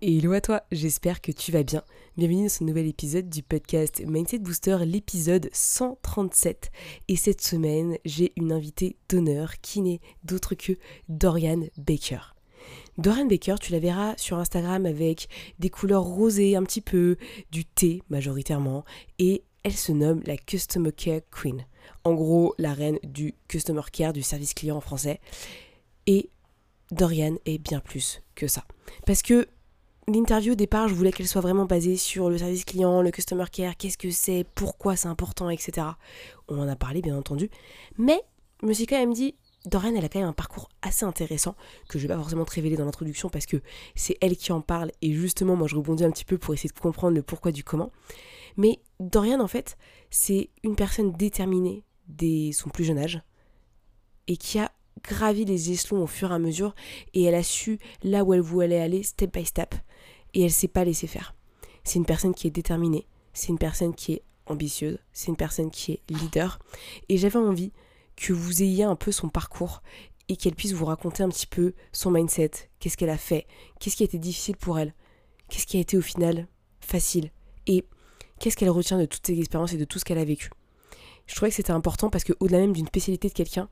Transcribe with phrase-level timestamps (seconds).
[0.00, 1.82] Hello à toi, j'espère que tu vas bien.
[2.16, 6.70] Bienvenue dans ce nouvel épisode du podcast Mindset Booster, l'épisode 137.
[7.08, 10.74] Et cette semaine, j'ai une invitée d'honneur qui n'est d'autre que
[11.08, 12.36] Dorian Baker.
[12.96, 17.16] Dorian Baker, tu la verras sur Instagram avec des couleurs rosées un petit peu,
[17.50, 18.84] du thé majoritairement,
[19.18, 21.66] et elle se nomme la Customer Care Queen.
[22.04, 25.18] En gros, la reine du Customer Care, du service client en français.
[26.06, 26.30] Et
[26.92, 28.64] Dorian est bien plus que ça.
[29.04, 29.48] Parce que
[30.08, 33.44] L'interview au départ, je voulais qu'elle soit vraiment basée sur le service client, le customer
[33.52, 35.86] care, qu'est-ce que c'est, pourquoi c'est important, etc.
[36.48, 37.50] On en a parlé bien entendu.
[37.98, 38.22] Mais
[38.62, 39.34] je me suis quand même dit,
[39.66, 41.56] Dorian, elle a quand même un parcours assez intéressant
[41.90, 43.58] que je vais pas forcément te révéler dans l'introduction parce que
[43.96, 46.70] c'est elle qui en parle et justement, moi je rebondis un petit peu pour essayer
[46.70, 47.92] de comprendre le pourquoi du comment.
[48.56, 49.76] Mais Dorian, en fait,
[50.08, 53.20] c'est une personne déterminée dès son plus jeune âge
[54.26, 56.74] et qui a gravi les échelons au fur et à mesure
[57.12, 59.74] et elle a su là où elle voulait aller step by step
[60.34, 61.34] et elle s'est pas laissée faire.
[61.84, 65.70] C'est une personne qui est déterminée, c'est une personne qui est ambitieuse, c'est une personne
[65.70, 66.58] qui est leader.
[67.08, 67.72] Et j'avais envie
[68.16, 69.82] que vous ayez un peu son parcours
[70.28, 73.46] et qu'elle puisse vous raconter un petit peu son mindset, qu'est-ce qu'elle a fait,
[73.78, 74.92] qu'est-ce qui a été difficile pour elle,
[75.48, 76.46] qu'est-ce qui a été au final
[76.80, 77.30] facile?
[77.66, 77.84] Et
[78.38, 80.50] qu'est-ce qu'elle retient de toutes ces expériences et de tout ce qu'elle a vécu?
[81.26, 83.68] Je trouvais que c'était important parce que au-delà même d'une spécialité de quelqu'un,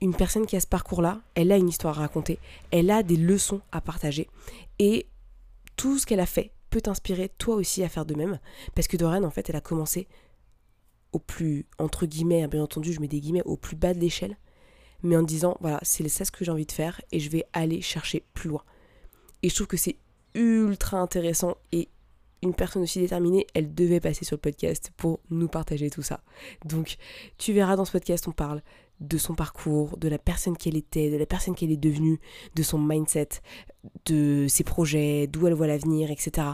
[0.00, 2.38] une personne qui a ce parcours-là, elle a une histoire à raconter,
[2.70, 4.28] elle a des leçons à partager.
[4.78, 5.06] Et
[5.80, 8.38] tout ce qu'elle a fait peut t'inspirer toi aussi à faire de même.
[8.74, 10.08] Parce que Dorian, en fait, elle a commencé
[11.12, 13.98] au plus, entre guillemets, hein, bien entendu, je mets des guillemets, au plus bas de
[13.98, 14.36] l'échelle,
[15.02, 17.46] mais en disant, voilà, c'est ça ce que j'ai envie de faire et je vais
[17.54, 18.62] aller chercher plus loin.
[19.42, 19.96] Et je trouve que c'est
[20.34, 21.88] ultra intéressant et
[22.42, 26.20] une personne aussi déterminée, elle devait passer sur le podcast pour nous partager tout ça.
[26.66, 26.98] Donc,
[27.38, 28.62] tu verras dans ce podcast, on parle
[29.00, 32.20] de son parcours, de la personne qu'elle était, de la personne qu'elle est devenue,
[32.54, 33.28] de son mindset,
[34.04, 36.48] de ses projets, d'où elle voit l'avenir, etc.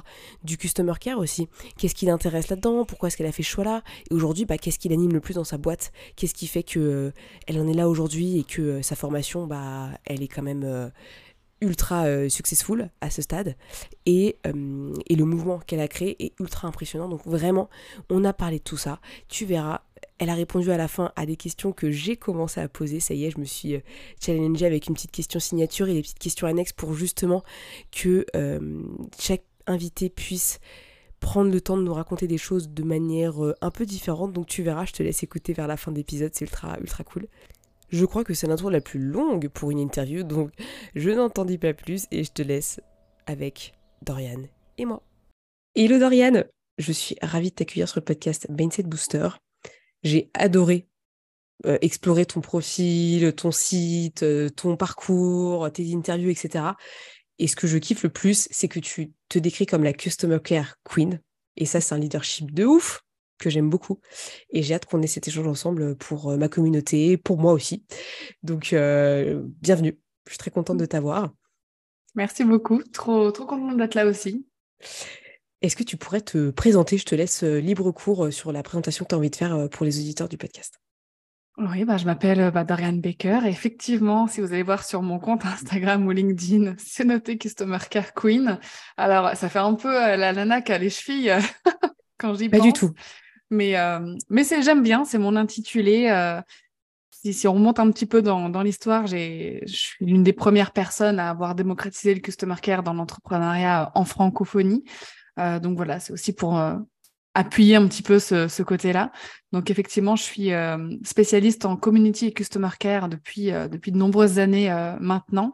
[0.45, 1.49] Du customer care aussi.
[1.77, 2.85] Qu'est-ce qui l'intéresse là-dedans?
[2.85, 3.83] Pourquoi est-ce qu'elle a fait ce choix-là?
[4.11, 5.93] Et aujourd'hui, bah, qu'est-ce qui l'anime le plus dans sa boîte?
[6.15, 7.11] Qu'est-ce qui fait que euh,
[7.49, 10.63] elle en est là aujourd'hui et que euh, sa formation, bah, elle est quand même
[10.65, 10.89] euh,
[11.61, 13.57] ultra successful à ce stade?
[14.05, 17.09] Et, et le mouvement qu'elle a créé est ultra impressionnant.
[17.09, 17.69] Donc vraiment
[18.11, 19.01] on a parlé de tout ça.
[19.29, 19.81] Tu verras
[20.19, 23.01] elle a répondu à la fin à des questions que j'ai commencé à poser.
[23.01, 23.81] Ça y est, je me suis euh,
[24.21, 27.43] challengée avec une petite question signature et des petites questions annexes pour justement
[27.93, 28.83] que euh,
[29.19, 30.59] chaque invité puisse
[31.21, 34.33] prendre le temps de nous raconter des choses de manière euh, un peu différente.
[34.33, 37.05] Donc tu verras, je te laisse écouter vers la fin de l'épisode, c'est ultra ultra
[37.05, 37.27] cool.
[37.91, 40.51] Je crois que c'est l'intro la plus longue pour une interview, donc
[40.97, 42.81] je n'en dis pas plus et je te laisse
[43.27, 44.43] avec Dorian
[44.79, 45.03] et moi.
[45.77, 46.43] Hello Dorian,
[46.79, 49.29] je suis ravie de t'accueillir sur le podcast Mindset Booster.
[50.07, 50.87] J'ai adoré
[51.67, 56.65] euh, explorer ton profil, ton site, euh, ton parcours, tes interviews, etc.
[57.41, 60.39] Et ce que je kiffe le plus, c'est que tu te décris comme la Customer
[60.43, 61.21] Care Queen.
[61.57, 63.03] Et ça, c'est un leadership de ouf
[63.41, 64.01] que j'aime beaucoup.
[64.51, 67.85] Et j'ai hâte qu'on ait cet échange ensemble pour euh, ma communauté, pour moi aussi.
[68.45, 69.99] Donc, bienvenue.
[70.27, 71.35] Je suis très contente de t'avoir.
[72.15, 72.81] Merci beaucoup.
[72.93, 74.47] Trop, trop contente d'être là aussi.
[75.63, 76.99] Est-ce que tu pourrais te présenter?
[76.99, 79.37] Je te laisse euh, libre cours euh, sur la présentation que tu as envie de
[79.37, 80.79] faire euh, pour les auditeurs du podcast.
[81.57, 83.41] Oui, bah, je m'appelle bah, Dorian Baker.
[83.47, 87.79] Et effectivement, si vous allez voir sur mon compte Instagram ou LinkedIn, c'est noté Customer
[87.89, 88.59] Care Queen.
[88.99, 91.33] Alors, ça fait un peu la nana qui a les chevilles
[92.19, 92.61] quand j'y pense.
[92.61, 92.93] Pas du tout.
[93.49, 93.77] Mais,
[94.29, 96.13] mais c'est, j'aime bien, c'est mon intitulé.
[97.11, 100.73] Si, si, on remonte un petit peu dans, dans l'histoire, je suis l'une des premières
[100.73, 104.85] personnes à avoir démocratisé le Customer Care dans l'entrepreneuriat en francophonie.
[105.39, 106.77] Euh, donc voilà, c'est aussi pour euh,
[107.35, 109.13] appuyer un petit peu ce, côté-là.
[109.53, 114.39] Donc effectivement, je suis euh, spécialiste en community et customer care depuis, depuis de nombreuses
[114.39, 114.71] années
[115.01, 115.53] maintenant.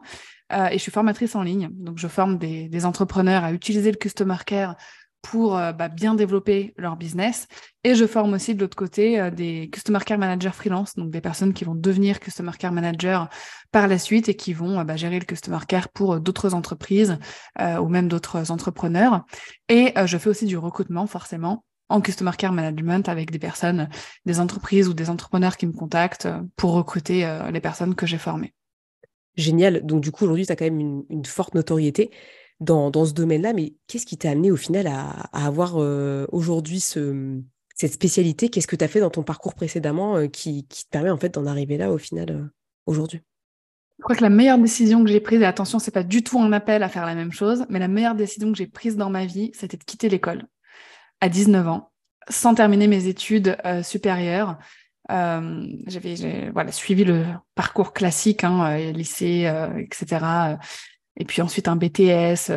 [0.51, 1.69] et je suis formatrice en ligne.
[1.73, 4.75] Donc je forme des entrepreneurs à utiliser le customer care
[5.23, 7.47] pour euh, bah, bien développer leur business.
[7.83, 11.21] Et je forme aussi de l'autre côté euh, des Customer Care Managers freelance, donc des
[11.21, 13.29] personnes qui vont devenir Customer Care Manager
[13.71, 17.17] par la suite et qui vont euh, bah, gérer le Customer Care pour d'autres entreprises
[17.79, 19.23] ou même d'autres entrepreneurs.
[19.69, 23.89] Et je fais aussi du recrutement, forcément, en Customer Care Management avec des personnes,
[24.25, 26.27] des entreprises ou des entrepreneurs qui me contactent
[26.57, 28.53] pour recruter les personnes que j'ai formées.
[29.35, 29.85] Génial.
[29.85, 32.11] Donc du coup, aujourd'hui, tu as quand même une, une forte notoriété
[32.59, 37.39] dans, ce domaine-là, mais qu'est-ce qui t'a amené au final à, avoir euh, aujourd'hui ce,
[37.75, 41.17] cette spécialité, qu'est-ce que tu as fait dans ton parcours précédemment qui, te permet en
[41.17, 42.49] fait d'en arriver là au final
[42.85, 43.21] aujourd'hui?
[43.99, 46.39] Je crois que la meilleure décision que j'ai prise, et attention, c'est pas du tout
[46.39, 49.09] un appel à faire la même chose, mais la meilleure décision que j'ai prise dans
[49.09, 50.43] ma vie, c'était de quitter l'école
[51.21, 51.91] à 19 ans,
[52.29, 54.57] sans terminer mes études supérieures.
[55.11, 57.23] Euh, j'avais voilà, suivi le
[57.55, 60.57] parcours classique, hein, lycée, etc.
[61.17, 62.51] Et puis ensuite un BTS.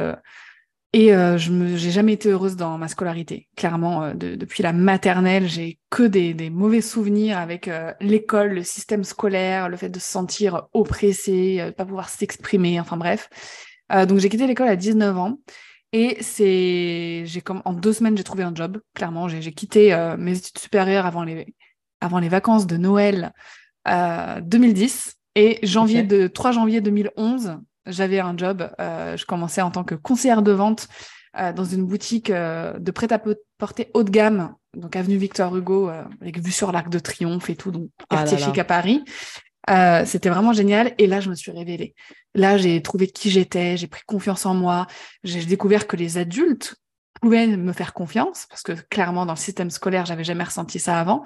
[0.97, 3.49] Et euh, je n'ai jamais été heureuse dans ma scolarité.
[3.55, 8.63] Clairement, euh, depuis la maternelle, j'ai que des, des, mauvais souvenirs avec euh, l'école, le
[8.63, 13.29] système scolaire, le fait de se sentir oppressé, de pas pouvoir s'exprimer, enfin bref.
[14.09, 15.39] donc j'ai quitté l'école à 19 ans.
[15.93, 18.81] Et c'est, j'ai comme en deux semaines, j'ai trouvé un job.
[18.95, 21.55] Clairement, j'ai quitté mes études supérieures avant les,
[22.01, 23.33] avant les vacances de Noël
[23.87, 25.15] 2010.
[25.35, 28.69] Et janvier de 3 janvier 2011, j'avais un job.
[28.81, 30.89] Euh, je commençais en tant que conseillère de vente
[31.39, 35.91] euh, dans une boutique euh, de prêt-à-porter haut de gamme, donc avenue Victor Hugo,
[36.21, 39.05] avec vue sur l'Arc de Triomphe et tout, donc ah quartier chic à Paris.
[40.05, 40.95] C'était vraiment génial.
[40.99, 41.95] Et là, je me suis révélée.
[42.35, 44.87] Là, j'ai trouvé qui j'étais, j'ai pris confiance en moi.
[45.25, 46.77] J'ai découvert que les adultes
[47.23, 51.01] pouvaient me faire confiance, parce que clairement, dans le système scolaire, j'avais jamais ressenti ça
[51.01, 51.25] avant,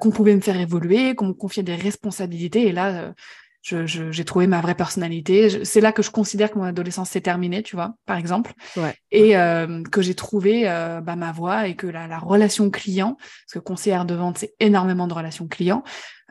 [0.00, 2.66] qu'on pouvait me faire évoluer, qu'on me confiait des responsabilités.
[2.66, 3.14] Et là,
[3.66, 5.64] j'ai trouvé ma vraie personnalité.
[5.64, 8.52] C'est là que je considère que mon adolescence s'est terminée, tu vois, par exemple.
[9.10, 13.54] Et euh, que j'ai trouvé euh, bah, ma voie et que la, relation client, parce
[13.54, 15.82] que conseillère de vente, c'est énormément de relations clients,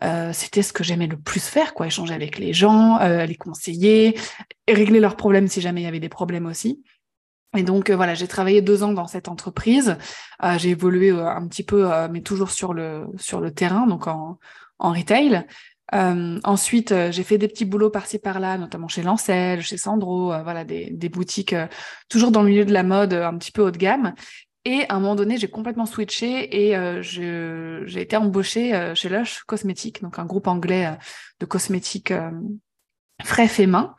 [0.03, 4.17] euh, c'était ce que j'aimais le plus faire, quoi, échanger avec les gens, les conseiller,
[4.67, 6.83] et régler leurs problèmes si jamais il y avait des problèmes aussi.
[7.57, 9.97] Et donc voilà, j'ai travaillé deux ans dans cette entreprise.
[10.57, 14.37] j'ai évolué un petit peu, mais toujours sur le sur le terrain, donc en,
[14.79, 15.45] en retail.
[15.93, 20.33] Euh, ensuite, euh, j'ai fait des petits boulots par-ci par-là, notamment chez Lancel, chez Sandro,
[20.33, 21.55] euh, voilà, des, des boutiques
[22.09, 24.13] toujours dans le milieu de la mode, un petit peu haut de gamme.
[24.65, 30.01] Et à un moment donné, j'ai complètement switché et j'ai été embauchée chez Lush Cosmetics,
[30.01, 30.97] donc un groupe anglais
[31.39, 32.11] de cosmétiques
[33.23, 33.95] frais fait main.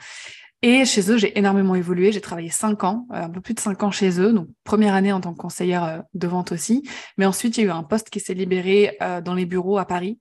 [0.62, 2.12] Et chez eux, j'ai énormément évolué.
[2.12, 4.32] J'ai travaillé cinq ans, euh, un peu plus de cinq ans chez eux.
[4.32, 6.82] Donc, première année en tant que conseillère euh, de vente aussi.
[7.18, 9.76] Mais ensuite, il y a eu un poste qui s'est libéré euh, dans les bureaux
[9.76, 10.18] à Paris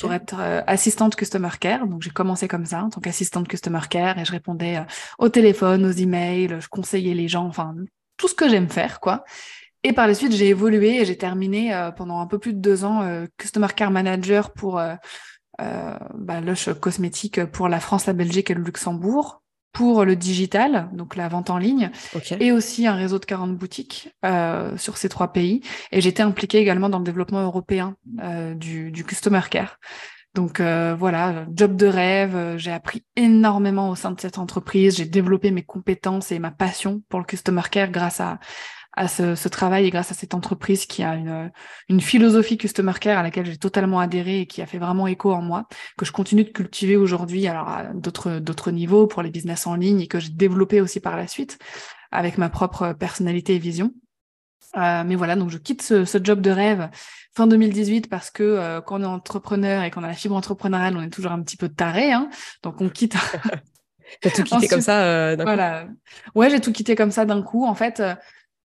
[0.00, 0.36] pour être
[0.66, 1.86] assistante customer care.
[1.86, 4.18] Donc, j'ai commencé comme ça, en tant qu'assistante customer care.
[4.18, 4.84] Et je répondais
[5.18, 7.74] au téléphone, aux emails, je conseillais les gens, enfin,
[8.18, 9.24] tout ce que j'aime faire, quoi.
[9.84, 12.84] Et par la suite, j'ai évolué et j'ai terminé pendant un peu plus de deux
[12.84, 14.74] ans customer care manager pour
[15.58, 19.42] bah, Lush Cosmétique pour la France, la Belgique et le Luxembourg
[19.72, 21.90] pour le digital, donc la vente en ligne,
[22.40, 25.62] et aussi un réseau de 40 boutiques euh, sur ces trois pays.
[25.92, 29.78] Et j'étais impliquée également dans le développement européen euh, du, du customer care.
[30.34, 35.06] Donc euh, voilà, job de rêve, j'ai appris énormément au sein de cette entreprise, j'ai
[35.06, 38.38] développé mes compétences et ma passion pour le customer care grâce à,
[38.98, 41.52] à ce, travail et grâce à cette entreprise qui a une,
[41.88, 45.32] une philosophie customer care à laquelle j'ai totalement adhéré et qui a fait vraiment écho
[45.32, 49.30] en moi, que je continue de cultiver aujourd'hui alors à d'autres d'autres niveaux pour les
[49.30, 51.58] business en ligne et que j'ai développé aussi par la suite
[52.10, 53.92] avec ma propre personnalité et vision.
[54.76, 56.90] Euh, mais voilà, donc je quitte ce, ce, job de rêve
[57.34, 60.96] fin 2018 parce que euh, quand on est entrepreneur et qu'on a la fibre entrepreneuriale,
[60.96, 62.28] on est toujours un petit peu taré, hein,
[62.62, 63.14] donc on quitte.
[64.22, 65.86] T'as tout quitté comme ça euh, Voilà.
[66.34, 67.66] Ouais, j'ai tout quitté comme ça d'un coup.
[67.66, 68.02] En fait,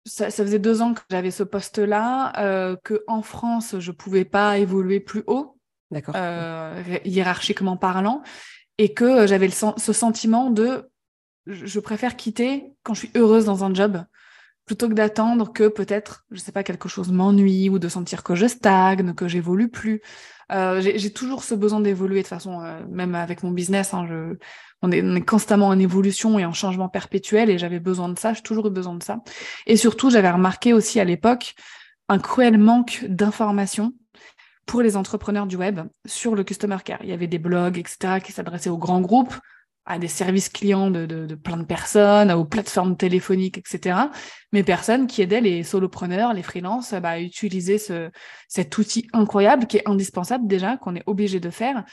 [0.06, 4.58] ça, faisait deux ans que j'avais ce poste-là, euh, que en France, je pouvais pas
[4.58, 5.58] évoluer plus haut,
[6.16, 8.22] euh, hiérarchiquement parlant,
[8.78, 10.90] et que j'avais ce sentiment de
[11.48, 14.04] je préfère quitter quand je suis heureuse dans un job
[14.66, 18.36] plutôt que d'attendre que peut-être, je sais pas, quelque chose m'ennuie ou de sentir que
[18.36, 20.02] je stagne, que j'évolue plus.
[20.52, 24.38] Euh, j'ai toujours ce besoin d'évoluer de façon, euh, même avec mon business, hein, je,
[24.86, 28.42] on est, constamment en évolution et en changement perpétuel et j'avais besoin de ça, j'ai
[28.42, 29.22] toujours eu besoin de ça.
[29.66, 31.56] Et surtout, j'avais remarqué aussi à l'époque
[32.08, 33.94] un cruel manque d'informations
[34.66, 37.00] pour les entrepreneurs du web sur le customer care.
[37.04, 39.36] Il y avait des blogs, etc., qui s'adressaient aux grands groupes,
[39.86, 44.00] à des services clients de, plein de personnes, aux plateformes téléphoniques, etc.
[44.52, 48.10] Mais personnes qui aidaient les solopreneurs, les freelances bah, à utiliser ce,
[48.48, 51.84] cet outil incroyable qui est indispensable déjà, qu'on est obligé de faire,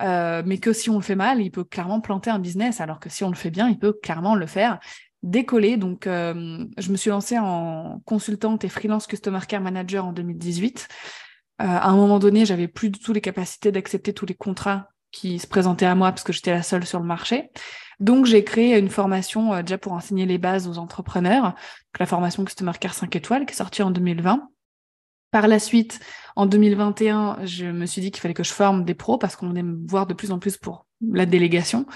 [0.00, 3.00] euh, mais que si on le fait mal, il peut clairement planter un business, alors
[3.00, 4.78] que si on le fait bien, il peut clairement le faire
[5.22, 5.76] décoller.
[5.76, 10.88] Donc, euh, je me suis lancée en consultante et freelance customer care manager en 2018.
[11.60, 14.88] Euh, à un moment donné, j'avais plus du tout les capacités d'accepter tous les contrats
[15.10, 17.50] qui se présentaient à moi parce que j'étais la seule sur le marché.
[17.98, 21.54] Donc, j'ai créé une formation déjà pour enseigner les bases aux entrepreneurs,
[21.98, 24.48] la formation Customer Care 5 étoiles qui est sortie en 2020.
[25.30, 26.00] Par la suite,
[26.36, 29.48] en 2021, je me suis dit qu'il fallait que je forme des pros parce qu'on
[29.48, 31.86] venait me voir de plus en plus pour la délégation.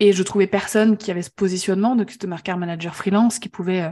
[0.00, 3.82] Et je trouvais personne qui avait ce positionnement de customer care manager freelance qui pouvait
[3.82, 3.90] euh,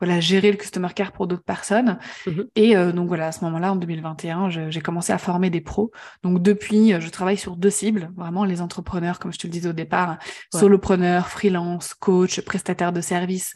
[0.00, 1.98] voilà, gérer le customer care pour d'autres personnes.
[2.26, 5.92] Mmh et donc voilà, à ce moment-là, en 2021, j'ai commencé à former des pros.
[6.22, 9.68] Donc depuis, je travaille sur deux cibles, vraiment les entrepreneurs, comme je te le disais
[9.68, 10.18] au départ,
[10.52, 13.54] solopreneurs, freelance, coach, prestataire de services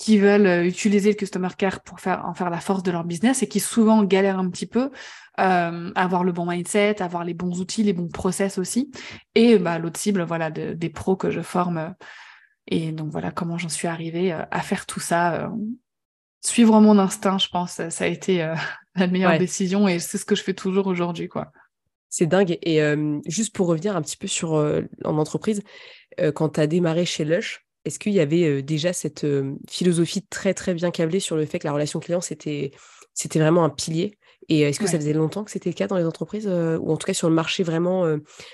[0.00, 3.42] qui veulent utiliser le customer care pour faire en faire la force de leur business
[3.42, 4.90] et qui souvent galèrent un petit peu
[5.38, 8.90] euh, avoir le bon mindset, avoir les bons outils, les bons process aussi.
[9.34, 11.94] Et bah, l'autre cible, voilà, des pros que je forme.
[12.66, 15.34] Et donc voilà comment j'en suis arrivée euh, à faire tout ça.
[15.34, 15.48] Euh,
[16.40, 18.38] suivre mon instinct, je pense, ça a été
[18.94, 21.52] la meilleure décision et c'est ce que je fais toujours aujourd'hui, quoi.
[22.08, 22.58] C'est dingue.
[22.62, 22.80] Et
[23.26, 25.62] juste pour revenir un petit peu sur en entreprise,
[26.34, 29.26] quand tu as démarré chez Lush, est-ce qu'il y avait déjà cette
[29.68, 32.72] philosophie très très bien câblée sur le fait que la relation client c'était
[33.14, 34.18] c'était vraiment un pilier?
[34.48, 36.96] Et est-ce que ça faisait longtemps que c'était le cas dans les entreprises ou en
[36.96, 38.04] tout cas sur le marché vraiment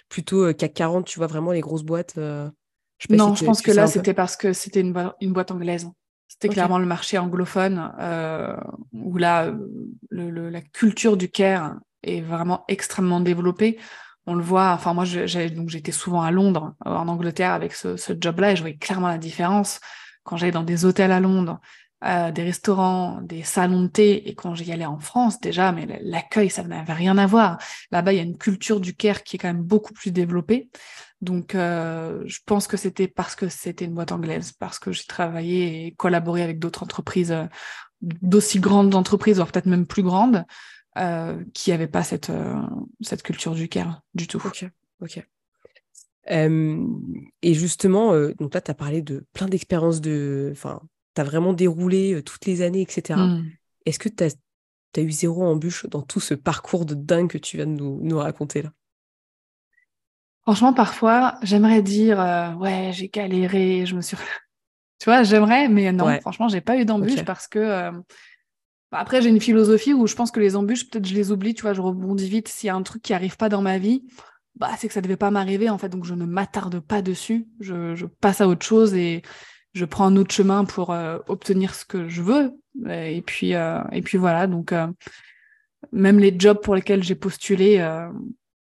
[0.09, 4.14] plutôt CAC 40, tu vois vraiment les grosses boîtes Non, je pense que là c'était
[4.14, 5.88] parce que c'était une, boîte anglaise.
[6.28, 7.92] C'était clairement le marché anglophone
[8.92, 9.54] où là
[10.11, 13.78] la culture du care est vraiment extrêmement développée
[14.26, 14.73] on le voit.
[14.73, 18.76] Enfin, moi, donc j'étais souvent à Londres, en Angleterre, avec ce, job-là, et je voyais
[18.76, 19.80] clairement la différence
[20.25, 21.61] quand j'allais dans des hôtels à Londres,
[22.04, 25.87] euh, des restaurants, des salons de thé, et quand j'y allais en France déjà, mais
[26.02, 27.59] l'accueil, ça n'avait rien à voir.
[27.92, 30.68] Là-bas, il y a une culture du care qui est quand même beaucoup plus développée.
[31.23, 35.04] Donc, euh, je pense que c'était parce que c'était une boîte anglaise, parce que j'ai
[35.04, 37.47] travaillé et collaboré avec d'autres entreprises, euh,
[38.02, 40.45] d'aussi grandes entreprises, voire peut-être même plus grandes,
[40.96, 42.54] euh, qui n'avaient pas cette, euh,
[43.02, 44.40] cette culture du care du tout.
[44.44, 44.66] Ok,
[45.02, 45.26] ok.
[46.26, 50.48] et justement, euh, donc là, tu as parlé de plein d'expériences de.
[50.52, 50.80] Enfin,
[51.14, 53.18] tu as vraiment déroulé toutes les années, etc.
[53.18, 53.44] Mmh.
[53.84, 54.36] Est-ce que tu as,
[54.96, 58.00] as, eu zéro embûche dans tout ce parcours de dingue que tu viens de nous,
[58.02, 58.72] nous raconter là?
[60.42, 62.18] Franchement, parfois, j'aimerais dire
[62.58, 64.16] Ouais, j'ai galéré, je me suis.
[64.98, 67.92] tu vois, j'aimerais, mais non, franchement, j'ai pas eu d'embûche parce que
[68.92, 71.62] après, j'ai une philosophie où je pense que les embûches, peut-être je les oublie, tu
[71.62, 72.48] vois, je rebondis vite.
[72.48, 74.04] S'il y a un truc qui arrive pas dans ma vie,
[74.54, 77.46] bah, c'est que ça devait pas m'arriver, en fait, donc je ne m'attarde pas dessus.
[77.60, 79.22] Je, passe à autre chose et
[79.74, 82.52] je prends un autre chemin pour euh, obtenir ce que je veux.
[82.88, 84.86] Et puis, euh, et puis voilà, donc euh,
[85.92, 87.78] même les jobs pour lesquels j'ai postulé,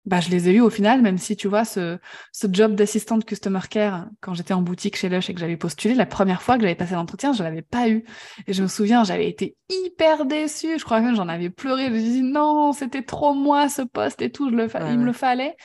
[0.04, 1.98] bah, je les ai eus au final, même si tu vois, ce,
[2.32, 5.94] ce job d'assistante customer care, quand j'étais en boutique chez Lush et que j'avais postulé,
[5.94, 8.04] la première fois que j'avais passé l'entretien, je l'avais pas eu.
[8.46, 10.78] Et je me souviens, j'avais été hyper déçue.
[10.78, 11.86] Je crois que j'en avais pleuré.
[11.86, 15.04] Je me dit non, c'était trop moi ce poste et tout, je le il me
[15.04, 15.56] le fallait.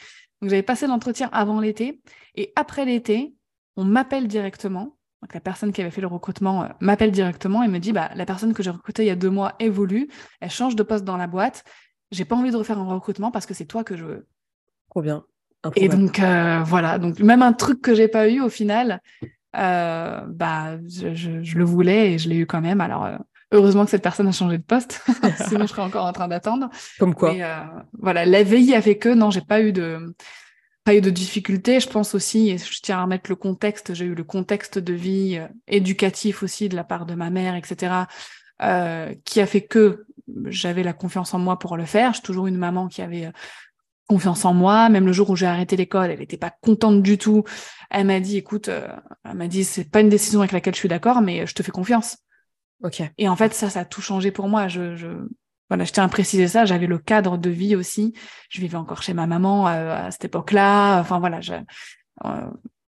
[0.41, 2.00] Donc j'avais passé l'entretien avant l'été.
[2.36, 3.34] Et après l'été,
[3.75, 4.98] on m'appelle directement.
[5.24, 8.12] Donc la personne qui avait fait le recrutement euh, m'appelle directement et me dit bah,
[8.13, 10.10] la personne que j'ai recrutée il y a deux mois évolue,
[10.41, 11.63] elle change de poste dans la boîte
[12.11, 14.27] j'ai pas envie de refaire un recrutement parce que c'est toi que je veux.
[14.89, 15.23] Trop bien.
[15.75, 19.01] Et donc euh, voilà, donc même un truc que j'ai pas eu au final,
[19.55, 22.79] euh, bah je, le voulais et je l'ai eu quand même.
[22.79, 23.17] Alors euh,
[23.51, 25.03] heureusement que cette personne a changé de poste,
[25.47, 26.69] sinon je serais encore en train d'attendre.
[26.99, 27.35] Comme quoi.
[27.99, 30.15] voilà, la veille a fait que non, j'ai pas eu de
[30.83, 31.79] pas eu de difficultés.
[31.79, 34.93] Je pense aussi, et je tiens à remettre le contexte, j'ai eu le contexte de
[34.93, 38.05] vie éducatif aussi de la part de ma mère, etc.,
[39.25, 40.06] qui a fait que
[40.46, 42.13] j'avais la confiance en moi pour le faire.
[42.13, 43.31] J'ai toujours une maman qui avait euh,
[44.07, 44.89] confiance en moi.
[44.89, 47.43] Même le jour où j'ai arrêté l'école, elle n'était pas contente du tout.
[47.89, 48.88] Elle m'a dit, écoute, euh,
[49.24, 51.63] elle m'a dit, c'est pas une décision avec laquelle je suis d'accord, mais je te
[51.63, 52.17] fais confiance.
[52.84, 53.01] Ok.
[53.17, 54.67] Et en fait, ça, ça a tout changé pour moi.
[54.67, 55.07] Je, je,
[55.69, 56.65] voilà, je tiens à préciser ça.
[56.65, 58.13] J'avais le cadre de vie aussi.
[58.50, 61.00] Je vivais encore chez ma maman euh, à cette époque-là.
[61.00, 61.53] Enfin voilà, je,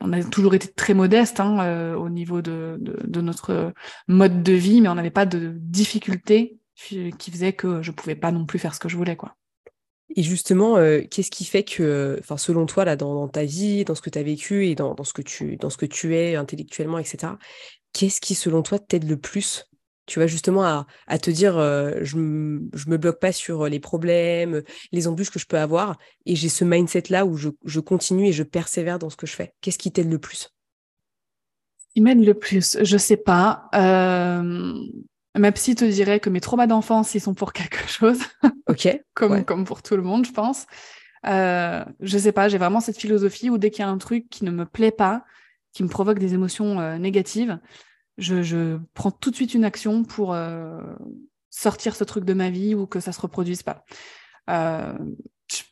[0.03, 3.75] on a toujours été très modeste hein, au niveau de, de, de, notre
[4.09, 8.33] mode de vie, mais on n'avait pas de difficultés qui faisait que je pouvais pas
[8.33, 9.37] non plus faire ce que je voulais, quoi.
[10.17, 13.95] Et justement, euh, qu'est-ce qui fait que, enfin, selon toi, là, dans, ta vie, dans
[13.95, 16.35] ce que tu as vécu et dans, ce que tu, dans ce que tu es
[16.35, 17.35] intellectuellement, etc.,
[17.93, 19.67] qu'est-ce qui, selon toi, t'aide le plus
[20.07, 20.65] tu vois, justement,
[21.07, 22.59] à, te dire, euh, je ne
[22.89, 26.65] me bloque pas sur les problèmes, les embûches que je peux avoir, et j'ai ce
[26.65, 29.53] mindset-là où je, continue et je persévère dans ce que je fais?
[29.61, 30.51] Qu'est-ce qui t'aide le plus?
[31.95, 33.69] Qui m'aide le plus, je sais pas.
[33.73, 34.75] Euh,
[35.39, 38.19] Ma psy te dirait que mes traumas d'enfance, ils sont pour quelque chose.
[38.69, 38.89] Ok.
[39.15, 40.67] comme, comme pour tout le monde, je pense.
[41.27, 44.29] Euh, je sais pas, j'ai vraiment cette philosophie où dès qu'il y a un truc
[44.29, 45.25] qui ne me plaît pas,
[45.73, 47.59] qui me provoque des émotions euh, négatives,
[48.17, 50.81] je, je, prends tout de suite une action pour euh,
[51.51, 53.85] sortir ce truc de ma vie ou que ça se reproduise pas.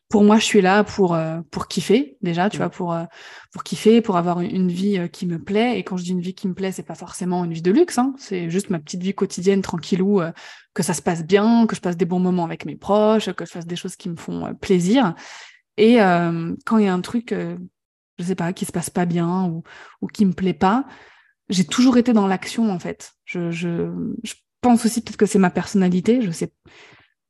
[0.09, 3.05] Pour moi, je suis là pour euh, pour kiffer déjà, tu vois, pour euh,
[3.53, 5.79] pour kiffer, pour avoir une vie euh, qui me plaît.
[5.79, 7.71] Et quand je dis une vie qui me plaît, c'est pas forcément une vie de
[7.71, 10.23] luxe, hein, c'est juste ma petite vie quotidienne, tranquillou,
[10.73, 13.45] que ça se passe bien, que je passe des bons moments avec mes proches, que
[13.45, 15.15] je fasse des choses qui me font plaisir.
[15.77, 15.97] Et
[16.65, 19.63] quand il y a un truc, je sais pas, qui se passe pas bien ou
[20.01, 20.87] ou qui me plaît pas,
[21.51, 23.13] j'ai toujours été dans l'action en fait.
[23.27, 23.91] Je, je,
[24.25, 26.51] je pense aussi peut-être que c'est ma personnalité, je sais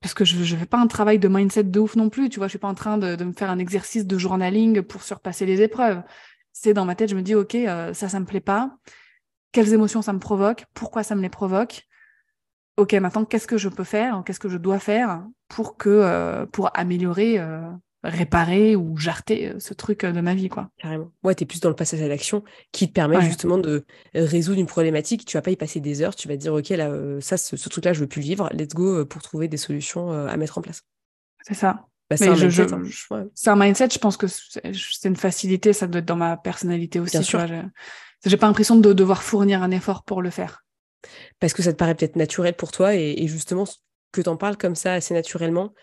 [0.00, 2.38] parce que je ne fais pas un travail de mindset de ouf non plus, tu
[2.38, 5.45] vois, je suis pas en train de, me faire un exercice de journaling pour surpasser
[5.47, 6.02] les épreuves.
[6.52, 8.76] C'est dans ma tête, je me dis ok, euh, ça ça me plaît pas.
[9.52, 10.67] Quelles émotions ça me provoque?
[10.75, 11.83] Pourquoi ça me les provoque?
[12.76, 14.23] Ok, maintenant qu'est-ce que je peux faire?
[14.25, 17.69] Qu'est-ce que je dois faire pour que euh, pour améliorer euh,
[18.05, 20.71] réparer ou jarter euh, ce truc euh, de ma vie, quoi.
[20.78, 21.11] Carrément.
[21.23, 24.61] Ouais, tu es plus dans le passage à l'action qui te permet justement de résoudre
[24.61, 25.25] une problématique.
[25.25, 27.37] Tu vas pas y passer des heures, tu vas te dire, OK, là, euh, ça,
[27.37, 28.49] ce, truc-là, je veux plus le vivre.
[28.52, 30.83] Let's go pour trouver des solutions à mettre en place.
[31.43, 31.87] C'est ça.
[32.11, 33.28] Bah, c'est un, mindset, hein.
[33.47, 37.19] un mindset, je pense que c'est une facilité, ça doit être dans ma personnalité aussi.
[37.19, 37.47] Bien sûr.
[38.25, 40.64] J'ai pas l'impression de devoir fournir un effort pour le faire.
[41.38, 43.64] Parce que ça te paraît peut-être naturel pour toi et, et justement
[44.11, 45.75] que tu en parles comme ça assez naturellement,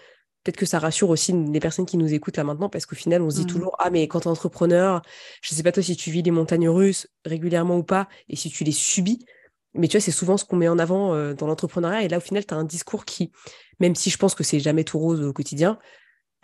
[0.46, 3.22] peut-être que ça rassure aussi les personnes qui nous écoutent là maintenant, parce qu'au final,
[3.24, 3.48] on se dit mmh.
[3.48, 5.02] toujours Ah, mais quand tu es entrepreneur,
[5.42, 8.50] je sais pas toi si tu vis les montagnes russes régulièrement ou pas, et si
[8.50, 9.26] tu les subis.
[9.74, 12.04] Mais tu vois, c'est souvent ce qu'on met en avant euh, dans l'entrepreneuriat.
[12.04, 13.32] Et là, au final, tu as un discours qui,
[13.80, 15.80] même si je pense que c'est jamais tout rose au quotidien,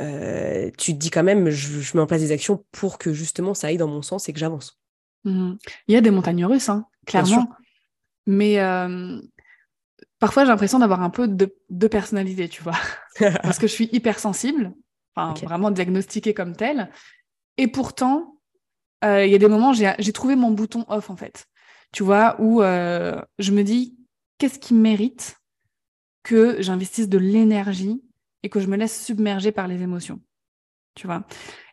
[0.01, 3.53] euh, tu te dis quand même, je, mets en place des actions pour que justement
[3.53, 4.81] ça aille dans mon sens et que j'avance.
[5.25, 5.53] Mmh.
[5.87, 7.47] Il y a des montagnes russes, hein, clairement.
[8.25, 9.21] Mais euh,
[10.21, 12.77] parfois j'ai l'impression d'avoir un peu de, de, personnalité, tu vois.
[13.43, 14.71] Parce que je suis hypersensible,
[15.13, 16.89] enfin vraiment diagnostiquée comme telle.
[17.57, 18.37] Et pourtant,
[19.03, 21.47] euh, il y a des moments, j'ai trouvé mon bouton off en fait.
[21.91, 23.97] Tu vois, où euh, je me dis,
[24.37, 25.35] qu'est-ce qui mérite
[26.23, 28.01] que j'investisse de l'énergie
[28.43, 30.21] et que je me laisse submerger par les émotions
[30.95, 31.23] tu vois?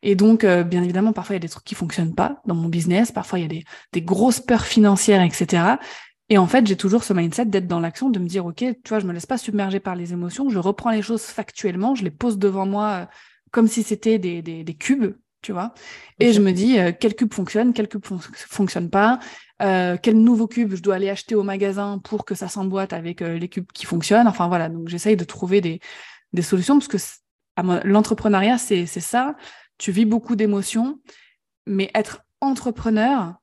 [0.02, 2.55] Et donc, euh, bien évidemment, parfois, il y a des trucs qui fonctionnent pas dans
[2.55, 5.76] mon business, parfois, il y a des, des grosses peurs financières, etc.
[6.30, 8.88] Et en fait, j'ai toujours ce mindset d'être dans l'action, de me dire, OK, tu
[8.88, 12.04] vois, je me laisse pas submerger par les émotions, je reprends les choses factuellement, je
[12.04, 13.06] les pose devant moi euh,
[13.50, 15.73] comme si c'était des, des, des, cubes, tu vois.
[16.18, 19.18] Et je me dis, euh, quel cube fonctionne, quel cube fon fonctionne pas,
[19.62, 23.23] euh, quel nouveau cube je dois aller acheter au magasin pour que ça s'emboîte avec
[23.23, 24.28] euh, les cubes qui fonctionnent.
[24.28, 25.80] Enfin voilà, donc j'essaye de trouver des,
[26.32, 26.99] des solutions parce que
[27.85, 29.34] l'entrepreneuriat, c'est ça.
[29.78, 31.00] Tu vis beaucoup d'émotions,
[31.67, 33.34] mais être entrepreneur,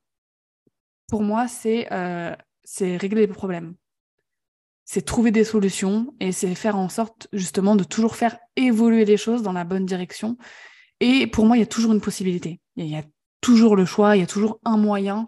[1.08, 1.90] pour moi, c'est
[2.66, 3.76] c'est régler les problèmes.
[4.84, 9.18] C'est trouver des solutions et c'est faire en sorte justement de toujours faire évoluer les
[9.18, 10.38] choses dans la bonne direction.
[11.00, 12.60] Et pour moi, il y a toujours une possibilité.
[12.76, 13.04] Il y a
[13.42, 15.26] toujours le choix, il y a toujours un moyen,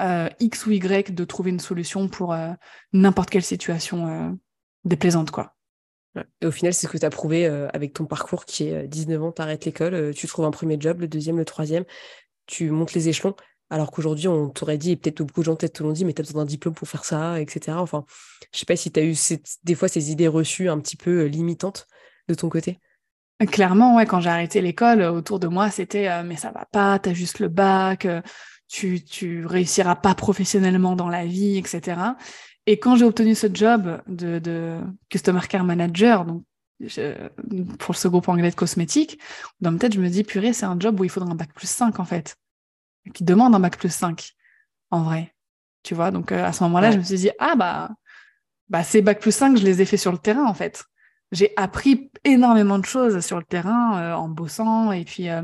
[0.00, 2.52] euh, X ou Y, de trouver une solution pour euh,
[2.92, 4.30] n'importe quelle situation euh,
[4.84, 5.30] déplaisante.
[5.30, 5.54] quoi.
[6.40, 9.22] Et au final, c'est ce que tu as prouvé avec ton parcours qui est 19
[9.22, 11.84] ans, tu arrêtes l'école, tu trouves un premier job, le deuxième, le troisième,
[12.46, 13.36] tu montes les échelons.
[13.70, 16.20] Alors qu'aujourd'hui, on t'aurait dit, et peut-être beaucoup de gens te l'ont dit, mais tu
[16.20, 17.76] as besoin d'un diplôme pour faire ça, etc.
[17.78, 18.04] Enfin,
[18.52, 19.14] je sais pas si tu as eu
[19.62, 21.86] des fois ces idées reçues un petit peu euh, limitantes
[22.28, 22.80] de ton côté.
[23.46, 26.66] Clairement, ouais, quand j'ai arrêté l'école, euh, autour de moi, c'était euh, mais ça va
[26.72, 28.08] pas, tu as juste le bac,
[28.66, 31.96] tu, tu réussiras pas professionnellement dans la vie, etc.
[32.66, 36.42] Et quand j'ai obtenu ce job de, Customer Care Manager, donc
[37.78, 39.20] pour ce groupe anglais de cosmétiques,
[39.60, 41.52] dans ma tête, je me dis, purée, c'est un job où il faudra un bac
[41.54, 42.36] plus 5 en fait
[43.12, 44.32] qui demande un bac plus 5,
[44.90, 45.34] en vrai.
[45.82, 47.90] Tu vois, donc euh, à ce moment-là, je me suis dit, ah bah,
[48.68, 50.84] bah, ces bac plus 5, je les ai fait sur le terrain, en fait.
[51.32, 54.90] J'ai appris énormément de choses sur le terrain euh, en bossant.
[54.92, 55.42] Et puis euh,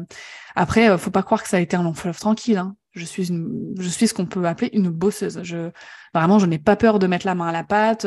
[0.57, 2.59] après, faut pas croire que ça a été un long fleuve tranquille.
[2.59, 2.77] Hein.
[2.93, 5.41] Je suis une, je suis ce qu'on peut appeler une bosseuse.
[5.45, 5.71] Je,
[6.13, 8.07] vraiment, je n'ai pas peur de mettre la main à la pâte.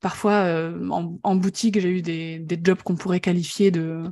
[0.00, 4.04] Parfois, en, en, boutique, j'ai eu des, des jobs qu'on pourrait qualifier de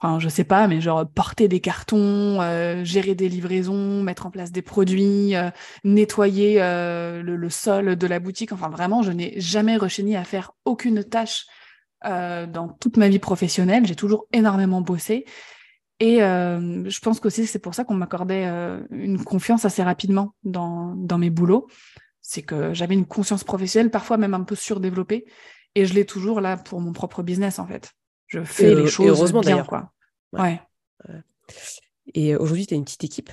[0.00, 4.30] enfin je sais pas, mais genre porter des cartons, euh, gérer des livraisons, mettre en
[4.30, 5.50] place des produits, euh,
[5.84, 8.52] nettoyer euh, le, sol de la boutique.
[8.52, 11.46] Enfin vraiment, je n'ai jamais rechigné à faire aucune tâche
[12.04, 13.84] dans toute ma vie professionnelle.
[13.84, 15.24] J'ai toujours énormément bossé.
[15.98, 18.44] Et je pense qu'aussi c'est pour ça qu'on m'accordait
[18.90, 21.66] une confiance assez rapidement dans, dans mes boulots.
[22.20, 25.24] C'est que j'avais une conscience professionnelle, parfois même un peu surdéveloppée.
[25.74, 27.97] Et je l'ai toujours là pour mon propre business en fait.
[28.28, 29.92] Je fais les choses heureusement, bien, quoi.
[30.32, 30.60] Ouais.
[32.14, 33.30] Et aujourd'hui, tu as une petite équipe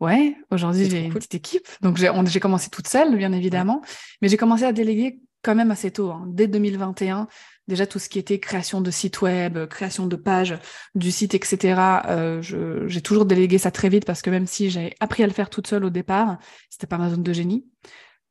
[0.00, 1.66] Ouais, aujourd'hui, j'ai une petite équipe.
[1.82, 3.82] Donc, j'ai commencé toute seule, bien évidemment.
[4.22, 6.24] Mais j'ai commencé à déléguer quand même assez tôt, hein.
[6.26, 7.28] dès 2021.
[7.68, 10.58] Déjà, tout ce qui était création de site web, création de pages
[10.94, 11.80] du site, etc.
[12.06, 15.34] Euh, j'ai toujours délégué ça très vite parce que même si j'ai appris à le
[15.34, 16.38] faire toute seule au départ,
[16.70, 17.66] c'était pas ma zone de génie.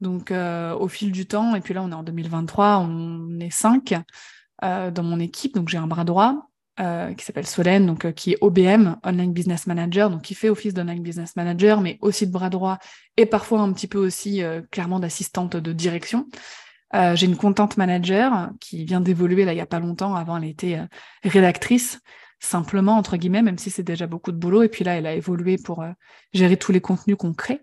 [0.01, 3.51] Donc, euh, au fil du temps, et puis là, on est en 2023, on est
[3.51, 3.93] cinq.
[4.63, 5.53] Euh, dans mon équipe.
[5.53, 9.31] Donc j'ai un bras droit euh, qui s'appelle Solène, donc euh, qui est OBM, Online
[9.31, 12.79] Business Manager, donc qui fait office d'Online Business Manager, mais aussi de bras droit
[13.17, 14.41] et parfois un petit peu aussi
[14.71, 16.25] clairement d'assistante de direction.
[17.13, 20.15] j'ai une content manager qui vient d'évoluer là il y a pas longtemps.
[20.15, 20.79] Avant, elle était
[21.23, 21.99] rédactrice
[22.39, 24.63] simplement entre guillemets, même si c'est déjà beaucoup de boulot.
[24.63, 25.85] Et puis là, elle a évolué pour
[26.33, 27.61] gérer tous les contenus qu'on crée.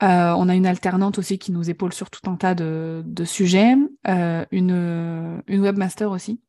[0.00, 5.42] On a une alternante aussi qui nous épaule sur tout un tas de, sujets, une,
[5.46, 6.40] une webmaster aussi,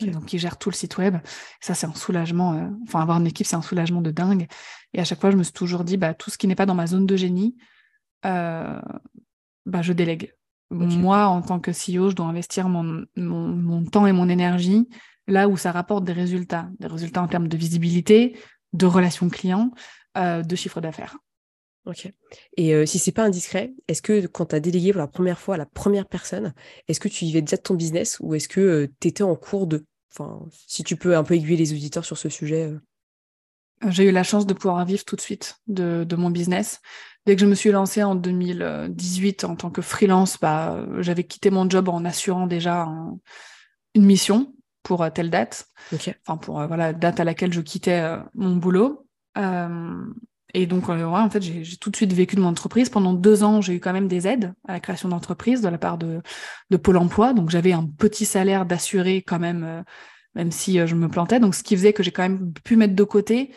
[0.00, 1.16] donc qui gère tout le site web.
[1.60, 2.70] Ça, c'est un soulagement.
[2.84, 4.46] enfin, avoir une équipe, c'est un soulagement de dingue.
[4.94, 6.66] Et à chaque fois, je me suis toujours dit, bah, tout ce qui n'est pas
[6.66, 7.56] dans ma zone de génie,
[8.22, 8.80] bah,
[9.66, 10.34] je délègue.
[10.70, 14.88] Moi, en tant que CEO, je dois investir mon, mon, temps et mon énergie
[15.28, 18.36] là où ça rapporte des résultats, des résultats en termes de visibilité,
[18.72, 19.70] de relations clients,
[20.16, 21.16] euh, de chiffre d'affaires.
[21.84, 22.12] Ok.
[22.56, 25.38] Et euh, si c'est pas indiscret, est-ce que quand tu as délégué pour la première
[25.40, 26.54] fois à la première personne,
[26.86, 29.34] est-ce que tu vivais déjà de ton business ou est-ce que euh, tu étais en
[29.34, 29.84] cours de.
[30.12, 32.72] Enfin, si tu peux un peu aiguiller les auditeurs sur ce sujet.
[33.88, 36.80] J'ai eu la chance de pouvoir vivre tout de suite de, de, mon business.
[37.26, 41.50] Dès que je me suis lancée en 2018 en tant que freelance, bah, j'avais quitté
[41.50, 42.86] mon job en assurant déjà
[43.94, 45.66] une mission pour telle date.
[46.26, 49.08] Enfin, pour voilà, date à laquelle je quittais mon boulot.
[50.54, 52.88] Et donc, ouais, en fait, j'ai tout de suite vécu de mon entreprise.
[52.88, 55.78] Pendant deux ans, j'ai eu quand même des aides à la création d'entreprise de la
[55.78, 56.20] part de,
[56.70, 57.32] de Pôle emploi.
[57.32, 59.84] Donc, j'avais un petit salaire d'assuré quand même,
[60.34, 61.40] même si je me plantais.
[61.40, 63.52] Donc, ce qui faisait que j'ai quand même pu mettre de côté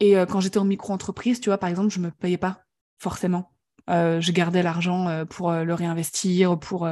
[0.00, 2.64] et euh, quand j'étais en micro-entreprise, tu vois, par exemple, je me payais pas
[2.98, 3.52] forcément.
[3.90, 6.88] Euh, je gardais l'argent euh, pour le réinvestir, pour,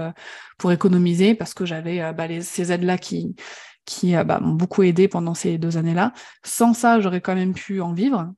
[0.58, 3.36] pour économiser, parce que j'avais bah, ces aides-là qui,
[3.84, 6.12] qui bah, m'ont beaucoup aidé pendant ces deux années-là.
[6.44, 8.32] Sans ça, j'aurais quand même pu en vivre.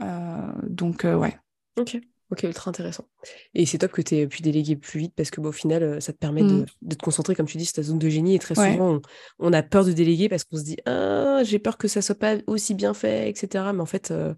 [0.00, 1.36] Donc, ouais.
[1.78, 1.98] Ok.
[2.30, 3.08] Ok, ultra intéressant.
[3.54, 6.00] Et c'est top que tu aies pu déléguer plus vite parce que au final, euh,
[6.00, 6.88] ça te permet de, mmh.
[6.90, 8.34] te concentrer, comme tu dis, sur ta zone de génie.
[8.34, 9.00] Et très souvent,
[9.38, 12.18] on, a peur de déléguer parce qu'on se dit Ah, j'ai peur que ça soit
[12.18, 13.64] pas aussi bien fait, etc.
[13.72, 14.34] Mais en fait, euh,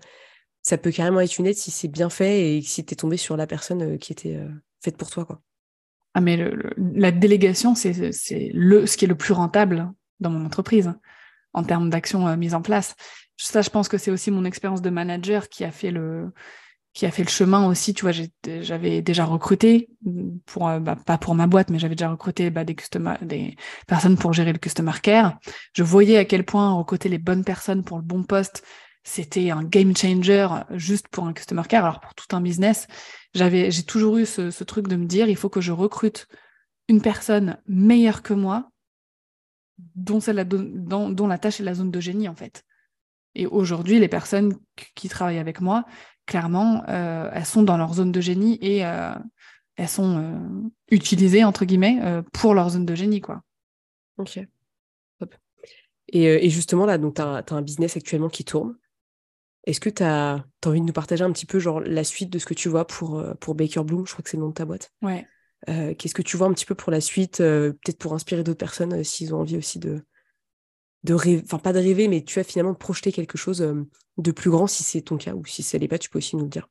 [0.62, 3.16] ça peut carrément être une aide si c'est bien fait et si tu es tombé
[3.16, 4.38] sur la personne euh, qui était
[4.84, 5.24] faite pour toi.
[5.24, 5.40] Quoi.
[6.14, 6.38] Ah, mais
[6.76, 7.92] la délégation, c'est
[8.54, 10.92] le, ce qui est le plus rentable dans mon entreprise
[11.54, 12.94] en termes d'actions mises en place.
[13.42, 16.32] Ça, je pense que c'est aussi mon expérience de manager qui a fait le
[16.92, 17.94] qui a fait le chemin aussi.
[17.94, 18.12] Tu vois,
[18.60, 19.88] j'avais déjà recruté,
[20.46, 22.76] pour, euh, bah, pas pour ma boîte, mais j'avais déjà recruté bah, des,
[23.22, 25.38] des personnes pour gérer le customer care.
[25.72, 28.64] Je voyais à quel point recruter les bonnes personnes pour le bon poste,
[29.04, 31.84] c'était un game changer juste pour un customer care.
[31.84, 32.88] Alors pour tout un business,
[33.34, 36.26] j'avais, j'ai toujours eu ce, ce truc de me dire, il faut que je recrute
[36.88, 38.68] une personne meilleure que moi,
[39.94, 42.64] dont, la, dont, dont la tâche est la zone de génie en fait.
[43.34, 44.54] Et aujourd'hui, les personnes
[44.94, 45.84] qui travaillent avec moi,
[46.26, 49.14] clairement, euh, elles sont dans leur zone de génie et euh,
[49.76, 52.00] elles sont euh, utilisées, entre guillemets,
[52.32, 53.20] pour leur zone de génie.
[53.20, 53.42] Quoi.
[54.18, 54.40] Ok.
[56.12, 58.76] Et, justement, là, tu as, un business actuellement qui tourne.
[59.64, 62.38] Est-ce que tu as, envie de nous partager un petit peu genre, la suite de
[62.40, 64.54] ce que tu vois pour, pour Baker Bloom Je crois que c'est le nom de
[64.54, 64.92] ta boîte.
[65.02, 65.26] Ouais.
[65.66, 69.04] Qu'est-ce que tu vois un petit peu pour la suite Peut-être pour inspirer d'autres personnes
[69.04, 70.02] s'ils ont envie aussi de,
[71.04, 73.66] de rêver, enfin pas de rêver, mais tu as finalement projeté quelque chose
[74.18, 76.36] de plus grand si c'est ton cas ou si ça l'est pas, tu peux aussi
[76.36, 76.68] nous le dire.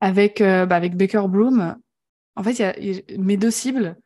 [0.00, 1.76] Avec, bah, avec Baker Bloom,
[2.36, 2.78] en fait,
[3.16, 3.96] mes deux cibles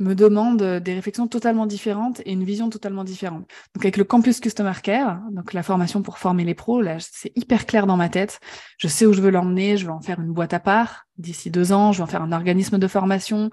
[0.00, 3.46] me demandent des réflexions totalement différentes et une vision totalement différente.
[3.74, 7.32] Donc avec le campus Customer Care, donc la formation pour former les pros, là c'est
[7.36, 8.40] hyper clair dans ma tête.
[8.78, 11.50] Je sais où je veux l'emmener, je veux en faire une boîte à part d'ici
[11.50, 13.50] deux ans, je vais en faire un organisme de formation,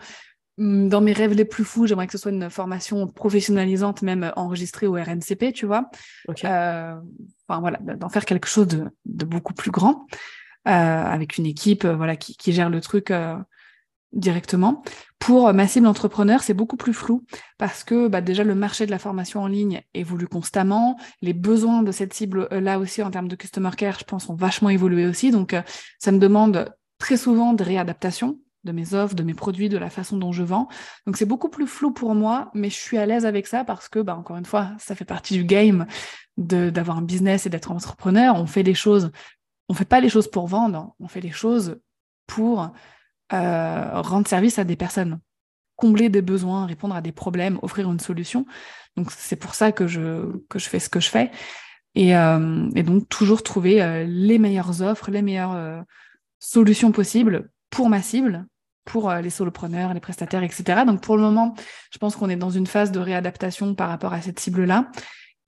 [0.58, 4.88] dans mes rêves les plus fous, j'aimerais que ce soit une formation professionnalisante, même enregistrée
[4.88, 5.90] au RNCP, tu vois.
[6.44, 6.96] Euh,
[7.48, 10.08] enfin voilà, d'en faire quelque chose de, beaucoup plus grand,
[10.68, 13.14] euh, avec une équipe, euh, voilà, qui, gère le truc
[14.14, 14.84] directement.
[15.20, 17.24] Pour ma cible entrepreneur, c'est beaucoup plus flou
[17.60, 21.84] parce que bah, déjà le marché de la formation en ligne évolue constamment, les besoins
[21.84, 25.06] de cette cible là aussi en termes de customer care, je pense, ont vachement évolué
[25.06, 25.30] aussi.
[25.30, 25.56] Donc
[26.00, 29.90] ça me demande très souvent de réadaptation de mes offres, de mes produits, de la
[29.90, 30.68] façon dont je vends.
[31.06, 33.90] Donc c'est beaucoup plus flou pour moi, mais je suis à l'aise avec ça parce
[33.90, 35.88] que, bah, encore une fois, ça fait partie du game
[36.38, 38.36] d'avoir un business et d'être entrepreneur.
[38.36, 39.12] On fait les choses,
[39.70, 41.80] on fait pas les choses pour vendre, on fait les choses
[42.28, 42.72] pour
[43.34, 45.20] euh, rendre service à des personnes,
[45.76, 48.46] combler des besoins, répondre à des problèmes, offrir une solution.
[48.96, 51.32] Donc c'est pour ça que je, que je fais ce que je fais.
[51.96, 55.84] Et, euh, donc toujours trouver euh, les meilleures offres, les meilleures
[56.40, 58.46] solutions possibles pour ma cible,
[58.88, 60.82] pour euh, les solopreneurs, les prestataires, etc.
[60.88, 61.54] Donc pour le moment,
[61.92, 64.90] je pense qu'on est dans une phase de réadaptation par rapport à cette cible-là.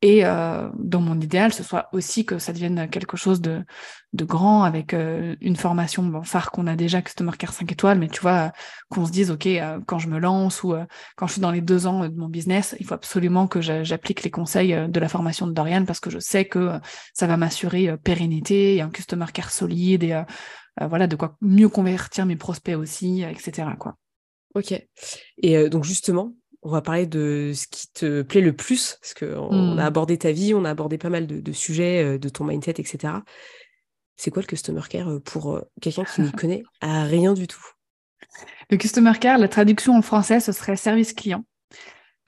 [0.01, 3.65] Et euh, dans mon idéal, ce soit aussi que ça devienne quelque chose de,
[4.13, 8.21] grand avec euh, une formation phare qu'on a déjà, Customer Care 5 étoiles, mais tu
[8.21, 8.53] vois,
[8.89, 9.45] qu'on se dise, OK,
[9.87, 10.73] quand je me lance ou
[11.17, 14.23] quand je suis dans les deux ans de mon business, il faut absolument que j'applique
[14.23, 16.79] les conseils de la formation de Dorian parce que je sais que
[17.13, 20.23] ça va m'assurer pérennité et un Customer Care solide et
[20.81, 23.67] voilà, de quoi mieux convertir mes prospects aussi, etc.
[23.77, 23.97] Quoi.
[24.55, 24.71] Ok.
[25.37, 29.13] Et euh, donc justement, on va parler de ce qui te plaît le plus, parce
[29.13, 29.79] qu'on a hmm.
[29.79, 33.13] abordé ta vie, on a abordé pas mal de, sujets, euh, de ton mindset, etc.
[34.15, 37.63] C'est quoi le customer care pour quelqu'un qui n'y connaît à rien du tout?
[38.69, 41.45] Le customer care, la traduction en français, ce serait service client.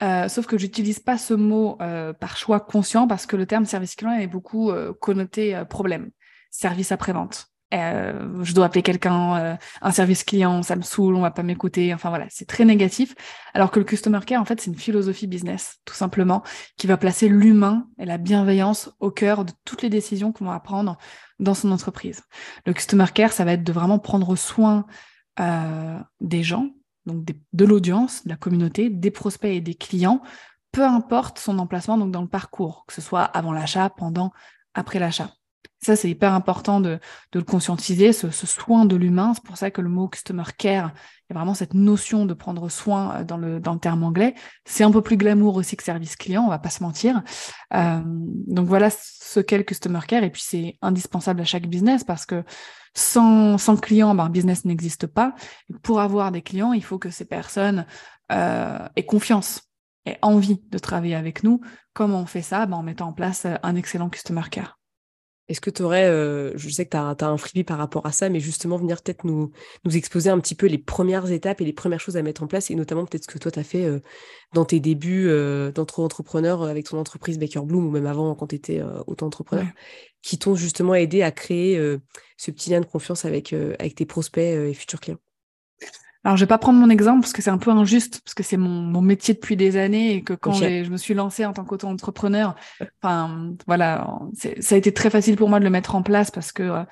[0.00, 1.76] sauf que j'utilise pas ce mot
[2.18, 6.10] par choix conscient parce que le terme service client est beaucoup connoté problème,
[6.50, 7.51] service après-vente.
[7.72, 11.42] Euh, je dois appeler quelqu'un, euh, un service client, ça me saoule, on va pas
[11.42, 11.94] m'écouter.
[11.94, 13.14] Enfin voilà, c'est très négatif.
[13.54, 16.42] Alors que le customer care, en fait, c'est une philosophie business, tout simplement,
[16.76, 20.60] qui va placer l'humain et la bienveillance au cœur de toutes les décisions qu'on va
[20.60, 20.98] prendre
[21.38, 22.22] dans son entreprise.
[22.66, 24.86] Le customer care, ça va être de vraiment prendre soin
[25.40, 26.70] euh, des gens,
[27.06, 30.22] donc de l'audience, de la communauté, des prospects et des clients,
[30.72, 34.32] peu importe son emplacement donc dans le parcours, que ce soit avant l'achat, pendant,
[34.74, 35.30] après l'achat.
[35.84, 37.00] Ça, c'est hyper important de,
[37.34, 39.32] le conscientiser, ce, soin de l'humain.
[39.34, 40.92] C'est pour ça que le mot customer care,
[41.28, 44.34] il y a vraiment cette notion de prendre soin euh, dans le, terme anglais.
[44.64, 47.22] C'est un peu plus glamour aussi que service client, on va pas se mentir.
[47.74, 50.22] Euh, donc voilà ce qu'est le customer care.
[50.22, 52.44] Et puis c'est indispensable à chaque business parce que
[52.94, 55.34] sans, clients, ben, un business n'existe pas.
[55.82, 57.86] pour avoir des clients, il faut que ces personnes
[58.30, 59.62] euh, aient confiance
[60.06, 61.60] et envie de travailler avec nous.
[61.92, 62.66] Comment on fait ça?
[62.66, 64.78] Ben, En mettant en place un excellent customer care.
[65.48, 68.12] Est-ce que tu aurais, euh, je sais que tu as, un freebie par rapport à
[68.12, 69.50] ça, mais justement venir peut-être nous,
[69.84, 72.46] nous exposer un petit peu les premières étapes et les premières choses à mettre en
[72.46, 74.00] place, et notamment peut-être ce que toi tu as fait euh,
[74.54, 78.56] dans tes débuts euh, d'entre-entrepreneur avec ton entreprise Baker Bloom, ou même avant quand tu
[78.56, 79.66] étais auto-entrepreneur,
[80.22, 81.76] qui t'ont justement aidé à créer
[82.36, 85.18] ce petit lien de confiance avec, avec tes prospects et futurs clients?
[86.24, 88.44] Alors, je vais pas prendre mon exemple parce que c'est un peu injuste, parce que
[88.44, 91.52] c'est mon, mon, métier depuis des années et que quand je me suis lancée en
[91.52, 92.54] tant qu'auto-entrepreneur,
[93.02, 94.18] enfin, voilà,
[94.60, 96.84] ça a été très facile pour moi de le mettre en place parce que euh,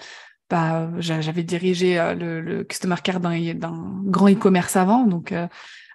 [0.48, 5.46] bah, j'avais dirigé euh, le, le, customer care d'un grand e-commerce avant, donc euh,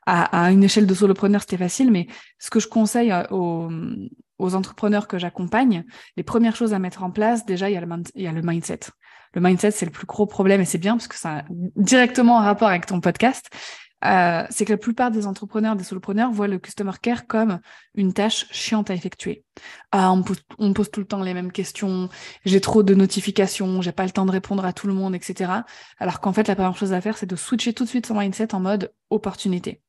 [0.06, 1.92] à, à, une échelle de solopreneur, c'était facile.
[1.92, 2.08] Mais
[2.40, 3.70] ce que je conseille aux,
[4.38, 5.86] aux entrepreneurs que j'accompagne,
[6.18, 8.80] les premières choses à mettre en place, déjà, il y a le, le mindset.
[9.34, 11.44] Le mindset, c'est le plus gros problème et c'est bien parce que ça a
[11.76, 13.50] directement un rapport avec ton podcast.
[14.06, 17.60] Euh, c'est que la plupart des entrepreneurs, des solopreneurs voient le customer care comme
[17.96, 19.44] une tâche chiante à effectuer.
[19.92, 22.10] Ah, on, me pose, tout le temps les mêmes questions,
[22.44, 25.52] j'ai trop de notifications, j'ai pas le temps de répondre à tout le monde, etc.
[25.98, 28.20] Alors qu'en fait, la première chose à faire, c'est de switcher tout de suite son
[28.20, 29.82] mindset en mode opportunité.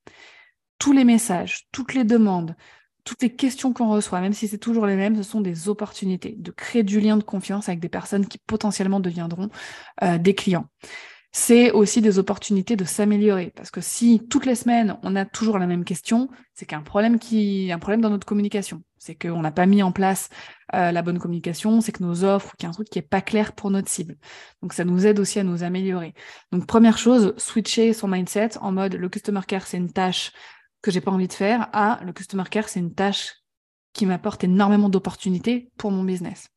[0.78, 2.54] Tous les messages, toutes les demandes,
[3.06, 6.34] toutes les questions qu'on reçoit, même si c'est toujours les mêmes, ce sont des opportunités
[6.36, 9.48] de créer du lien de confiance avec des personnes qui potentiellement deviendront
[10.02, 10.66] euh, des clients.
[11.30, 15.58] C'est aussi des opportunités de s'améliorer parce que si toutes les semaines on a toujours
[15.58, 19.52] la même question, c'est qu'un problème qui, un problème dans notre communication, c'est qu'on n'a
[19.52, 20.28] pas mis en place
[20.74, 23.02] euh, la bonne communication, c'est que nos offres, qu'il y a un truc qui est
[23.02, 24.16] pas clair pour notre cible.
[24.62, 26.14] Donc ça nous aide aussi à nous améliorer.
[26.50, 30.32] Donc première chose, switcher son mindset en mode le customer care c'est une tâche
[30.86, 33.34] que j'ai pas envie de faire à le customer care, c'est une tâche
[33.92, 36.48] qui m'apporte énormément d'opportunités pour mon business.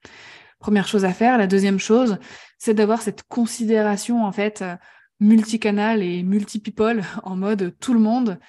[0.59, 1.39] Première chose à faire.
[1.39, 2.19] La deuxième chose,
[2.59, 4.63] c'est d'avoir cette considération en fait
[5.19, 8.39] multicanal et multi-people en mode tout le monde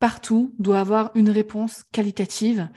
[0.00, 2.68] partout doit avoir une réponse qualitative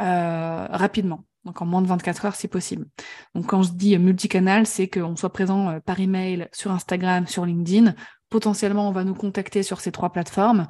[0.00, 1.24] euh, rapidement.
[1.46, 2.86] Donc en moins de 24 heures si possible.
[3.34, 7.46] Donc quand je dis multicanal, c'est qu'on soit présent euh, par email, sur Instagram, sur
[7.46, 7.94] LinkedIn.
[8.28, 10.66] Potentiellement, on va nous contacter sur ces trois plateformes.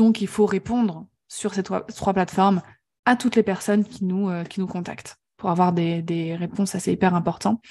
[0.00, 1.84] Donc, il faut répondre sur ces trois,
[2.14, 2.62] plateformes
[3.04, 6.74] à toutes les personnes qui nous, euh, qui nous contactent pour avoir des, des réponses
[6.74, 7.62] assez hyper importantes.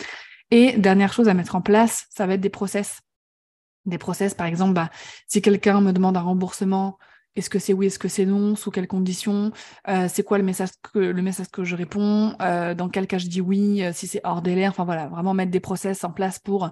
[0.51, 3.01] Et dernière chose à mettre en place, ça va être des process.
[3.87, 4.91] Des process, par exemple, bah,
[5.27, 6.99] si quelqu'un me demande un remboursement,
[7.35, 9.51] est-ce que c'est oui, est-ce que c'est non, sous quelles conditions,
[9.87, 13.17] euh, c'est quoi le message que le message que je réponds, euh, dans quel cas
[13.17, 16.37] je dis oui, si c'est hors délai, enfin voilà, vraiment mettre des process en place
[16.37, 16.69] pour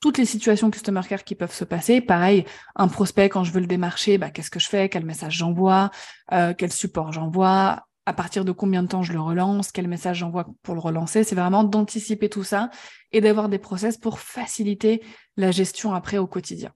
[0.00, 2.00] toutes les situations customer care qui peuvent se passer.
[2.00, 5.34] Pareil, un prospect, quand je veux le démarcher, bah, qu'est-ce que je fais, quel message
[5.34, 5.90] j'envoie,
[6.32, 10.18] euh, quel support j'envoie, à partir de combien de temps je le relance, quel message
[10.18, 11.22] j'envoie pour le relancer?
[11.22, 12.70] C'est vraiment d'anticiper tout ça
[13.12, 15.02] et d'avoir des process pour faciliter
[15.36, 16.72] la gestion après au quotidien.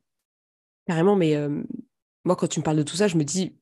[0.87, 1.63] Carrément, mais euh,
[2.25, 3.57] moi, quand tu me parles de tout ça, je me dis,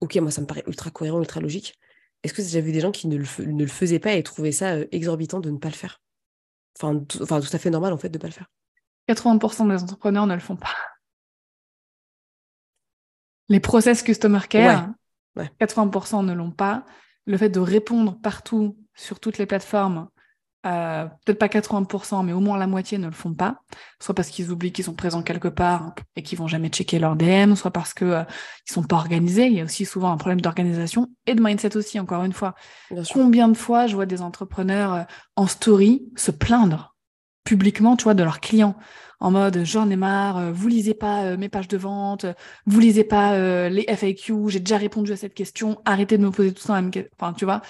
[0.00, 1.78] ok, moi, ça me paraît ultra cohérent, ultra logique.
[2.22, 4.52] Est-ce que j'ai vu des gens qui ne le, ne le, faisaient pas et trouvaient
[4.52, 6.02] ça euh, exorbitant de ne pas le faire?
[6.76, 8.50] Enfin, enfin, tout à fait normal, en fait, de ne pas le faire.
[9.08, 10.76] 80% des entrepreneurs ne le font pas.
[13.48, 14.90] Les process customer care,
[15.36, 16.84] 80% ne l'ont pas.
[17.26, 20.08] Le fait de répondre partout sur toutes les plateformes,
[20.66, 23.62] euh, peut-être pas 80%, mais au moins la moitié ne le font pas.
[24.00, 27.16] Soit parce qu'ils oublient qu'ils sont présents quelque part et qu'ils vont jamais checker leur
[27.16, 29.46] DM, soit parce qu'ils euh, ne sont pas organisés.
[29.46, 32.54] Il y a aussi souvent un problème d'organisation et de mindset aussi, encore une fois.
[33.12, 35.02] Combien de fois je vois des entrepreneurs euh,
[35.36, 36.89] en story se plaindre
[37.44, 38.76] publiquement, tu vois, de leurs clients
[39.20, 42.26] en mode j'en ai marre, euh, vous lisez pas euh, mes pages de vente,
[42.66, 46.30] vous lisez pas euh, les FAQ, j'ai déjà répondu à cette question, arrêtez de me
[46.30, 46.80] poser tout ça,
[47.18, 47.60] enfin tu vois,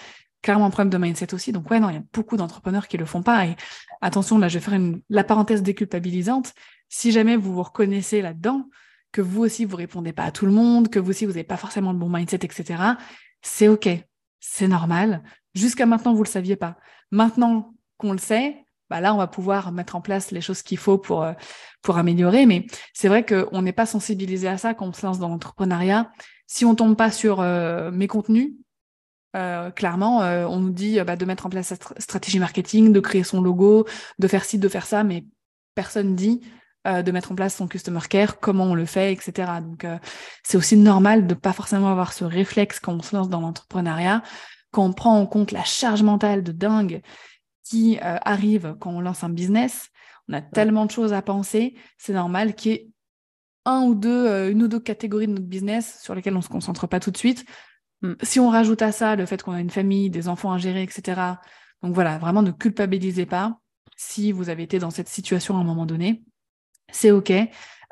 [0.42, 1.52] clairement un problème de mindset aussi.
[1.52, 3.46] Donc, ouais, non, il y a beaucoup d'entrepreneurs qui le font pas.
[3.46, 3.56] Et
[4.00, 4.80] attention, là, je vais faire
[5.10, 6.54] la parenthèse déculpabilisante.
[6.88, 8.68] Si jamais vous vous reconnaissez là-dedans,
[9.12, 11.44] que vous aussi, vous répondez pas à tout le monde, que vous aussi, vous n'avez
[11.44, 12.82] pas forcément le bon mindset, etc.,
[13.42, 13.88] c'est OK.
[14.38, 15.22] C'est normal.
[15.54, 16.78] Jusqu'à maintenant, vous le saviez pas.
[17.10, 20.76] Maintenant qu'on le sait, bah là, on va pouvoir mettre en place les choses qu'il
[20.76, 21.32] faut pour, euh,
[21.80, 22.44] pour améliorer.
[22.44, 26.10] Mais c'est vrai qu'on n'est pas sensibilisé à ça quand on se lance dans l'entrepreneuriat.
[26.46, 28.52] Si on tombe pas sur euh, mes contenus,
[29.36, 33.22] euh, clairement, on nous dit bah, de mettre en place sa stratégie marketing, de créer
[33.22, 33.86] son logo,
[34.18, 35.24] de faire ci, de faire ça, mais
[35.76, 36.40] personne dit
[36.86, 39.52] de mettre en place son customer care, comment on le fait, etc.
[39.60, 39.86] Donc,
[40.42, 44.22] c'est aussi normal de pas forcément avoir ce réflexe quand on se lance dans l'entrepreneuriat,
[44.72, 47.02] quand on prend en compte la charge mentale de dingue
[47.64, 49.88] qui arrive quand on lance un business.
[50.28, 52.88] On a tellement de choses à penser, c'est normal qu'il y ait
[53.64, 56.86] un ou deux, une ou deux catégories de notre business sur lesquelles on se concentre
[56.86, 57.44] pas tout de suite
[58.02, 58.14] Mm.
[58.22, 60.82] Si on rajoute à ça le fait qu'on a une famille, des enfants à gérer,
[60.82, 61.20] etc.
[61.82, 63.58] Donc voilà, vraiment ne culpabilisez pas
[63.96, 66.22] si vous avez été dans cette situation à un moment donné.
[66.92, 67.30] C'est OK.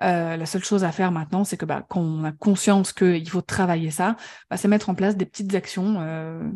[0.00, 3.28] Euh, la seule chose à faire maintenant, c'est que bah, quand on a conscience qu'il
[3.28, 4.16] faut travailler ça,
[4.48, 6.48] bah, c'est mettre en place des petites actions euh,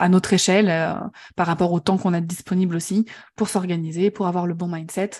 [0.00, 0.94] à notre échelle, euh,
[1.36, 5.10] par rapport au temps qu'on a disponible aussi, pour s'organiser, pour avoir le bon mindset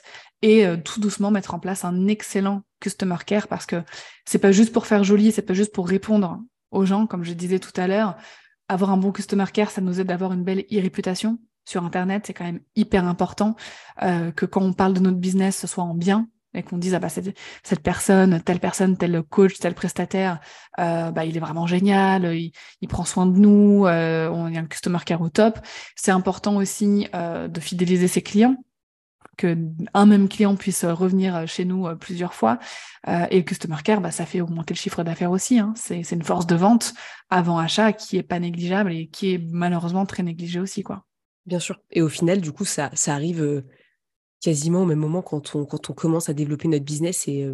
[0.42, 3.82] et tout doucement mettre en place un excellent customer care parce que
[4.24, 6.40] c'est pas juste pour faire joli, c'est pas juste pour répondre
[6.70, 8.16] aux gens, comme je disais tout à l'heure.
[8.68, 12.24] Avoir un bon customer care, ça nous aide d'avoir une belle e-réputation sur Internet.
[12.26, 13.56] C'est quand même hyper important
[14.02, 16.94] euh, que quand on parle de notre business, ce soit en bien et qu'on dise
[16.94, 17.34] ah bah cette,
[17.82, 20.40] personne, telle personne, tel coach, tel prestataire,
[20.78, 22.52] euh, bah il est vraiment génial, il,
[22.88, 25.58] prend soin de nous, euh, on a un customer care au top.
[25.94, 28.56] C'est important aussi euh, de fidéliser ses clients
[29.36, 29.56] que
[29.94, 32.58] un même client puisse revenir chez nous euh, plusieurs fois.
[33.06, 35.58] Et le customer care, bah, ça fait augmenter le chiffre d'affaires aussi.
[35.58, 35.72] Hein.
[35.74, 36.92] C'est, une force de vente
[37.30, 40.82] avant achat qui est pas négligeable et qui est malheureusement très négligée aussi.
[40.82, 41.06] quoi.
[41.46, 41.80] Bien sûr.
[41.90, 43.64] Et au final, du coup, ça, ça arrive
[44.40, 47.28] quasiment au même moment quand on, quand on commence à développer notre business.
[47.28, 47.46] Et,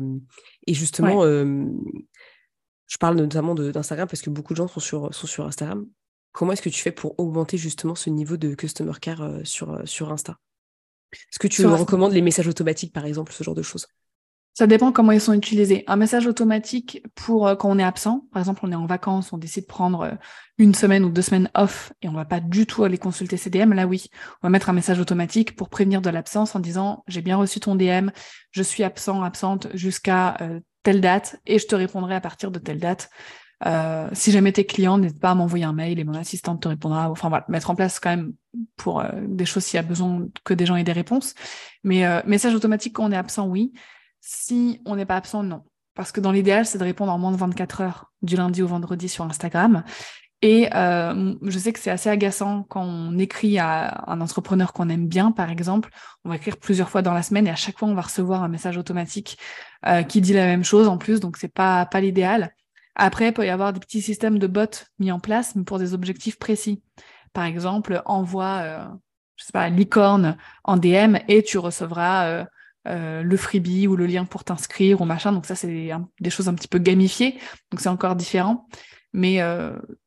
[0.66, 5.46] et justement, je parle notamment d'Instagram parce que beaucoup de gens sont sur, sont sur
[5.46, 5.86] Instagram.
[6.32, 10.12] Comment est-ce que tu fais pour augmenter justement ce niveau de customer care sur, sur
[10.12, 10.38] Insta?
[11.12, 13.88] Est-ce que tu recommandes les messages automatiques, par exemple, ce genre de choses?
[14.56, 15.84] Ça dépend comment ils sont utilisés.
[15.86, 19.34] Un message automatique pour euh, quand on est absent, par exemple, on est en vacances,
[19.34, 20.12] on décide de prendre euh,
[20.56, 23.50] une semaine ou deux semaines off et on va pas du tout aller consulter ses
[23.50, 23.74] DM.
[23.74, 24.08] Là, oui,
[24.42, 27.60] on va mettre un message automatique pour prévenir de l'absence en disant j'ai bien reçu
[27.60, 28.08] ton DM,
[28.50, 32.58] je suis absent, absente jusqu'à euh, telle date et je te répondrai à partir de
[32.58, 33.10] telle date.
[33.66, 36.68] Euh, si jamais t'es client, n'hésite pas à m'envoyer un mail et mon assistante te
[36.68, 37.10] répondra.
[37.10, 38.32] Enfin voilà, mettre en place quand même
[38.76, 41.34] pour des choses s'il y a besoin que des gens aient des réponses.
[41.84, 43.72] Mais message automatique quand on est absent, oui.
[44.28, 45.62] Si on n'est pas absent, non.
[45.94, 48.66] Parce que dans l'idéal, c'est de répondre en moins de 24 heures du lundi au
[48.66, 49.84] vendredi sur Instagram.
[50.42, 55.06] Et je sais que c'est assez agaçant quand on écrit à un entrepreneur qu'on aime
[55.06, 55.90] bien, par exemple.
[56.24, 58.42] On va écrire plusieurs fois dans la semaine et à chaque fois, on va recevoir
[58.42, 59.38] un message automatique
[60.08, 61.20] qui dit la même chose en plus.
[61.20, 62.52] Donc, c'est pas, pas l'idéal.
[62.96, 64.66] Après, il peut y avoir des petits systèmes de bots
[64.98, 66.82] mis en place, mais pour des objectifs précis.
[67.32, 68.84] Par exemple, envoie, euh,
[69.36, 72.44] je sais pas, licorne en DM et tu recevras
[72.86, 75.32] euh, euh, le freebie ou le lien pour t'inscrire ou machin.
[75.32, 77.38] Donc ça, c'est des choses un petit peu gamifiées.
[77.70, 78.66] Donc c'est encore différent.
[79.12, 79.40] Mais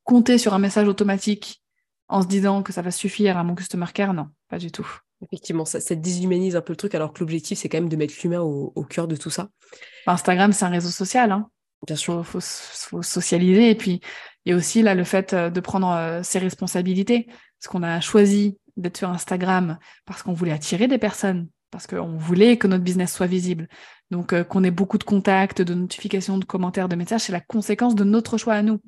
[0.03, 1.63] compter sur un message automatique
[2.09, 4.87] en se disant que ça va suffire à mon customer care, non, pas du tout.
[5.23, 7.95] Effectivement, ça, ça, déshumanise un peu le truc, alors que l'objectif, c'est quand même de
[7.95, 9.49] mettre l'humain au, au, cœur de tout ça.
[10.05, 11.31] Instagram, c'est un réseau social.
[11.31, 11.49] Hein.
[11.87, 13.69] Bien sûr, faut, faut, socialiser.
[13.71, 13.99] Et puis,
[14.45, 17.25] il y a aussi là le fait euh, de prendre euh, ses responsabilités.
[17.25, 22.17] Parce qu'on a choisi d'être sur Instagram parce qu'on voulait attirer des personnes, parce qu'on
[22.17, 23.67] voulait que notre business soit visible.
[24.11, 27.41] Donc, euh, qu'on ait beaucoup de contacts, de notifications, de commentaires, de messages, c'est la
[27.41, 28.79] conséquence de notre choix à nous.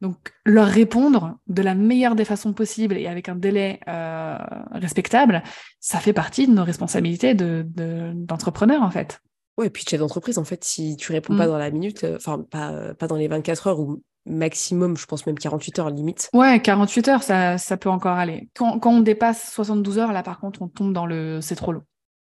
[0.00, 4.38] Donc, leur répondre de la meilleure des façons possibles et avec un délai euh,
[4.72, 5.42] respectable,
[5.78, 9.20] ça fait partie de nos responsabilités d'entrepreneurs, de, en fait.
[9.58, 11.50] Ouais, et puis chef d'entreprise, en fait, si tu réponds pas mmh.
[11.50, 15.26] dans la minute, euh, enfin, pas, pas dans les 24 heures ou maximum, je pense
[15.26, 16.30] même 48 heures limite.
[16.32, 18.48] Ouais, 48 heures, ça, ça peut encore aller.
[18.54, 21.72] Quand, quand, on dépasse 72 heures, là, par contre, on tombe dans le c'est trop
[21.72, 21.82] long.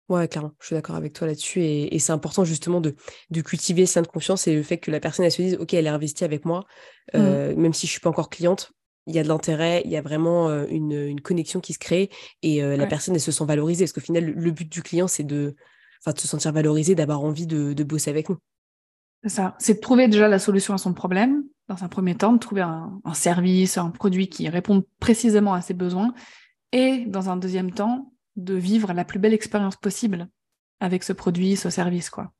[0.09, 1.61] Ouais, clairement, je suis d'accord avec toi là-dessus.
[1.61, 2.95] Et, et c'est important justement de,
[3.29, 5.85] de cultiver cette confiance et le fait que la personne, elle se dise, OK, elle
[5.85, 6.65] est investie avec moi,
[7.13, 7.17] mmh.
[7.17, 8.71] euh, même si je suis pas encore cliente,
[9.07, 12.09] il y a de l'intérêt, il y a vraiment une, une, connexion qui se crée
[12.41, 13.83] et la personne, elle se sent valorisée.
[13.83, 15.57] Parce qu'au final, le but du client, c'est de,
[16.11, 18.37] de se sentir valorisé, d'avoir envie de, bosser avec nous.
[19.23, 19.55] C'est ça.
[19.59, 22.61] C'est de trouver déjà la solution à son problème, dans un premier temps, de trouver
[22.61, 26.13] un, service, un produit qui réponde précisément à ses besoins,
[26.73, 30.27] et dans un deuxième temps, de vivre la plus belle expérience possible
[30.79, 32.31] avec ce produit, ce service, quoi.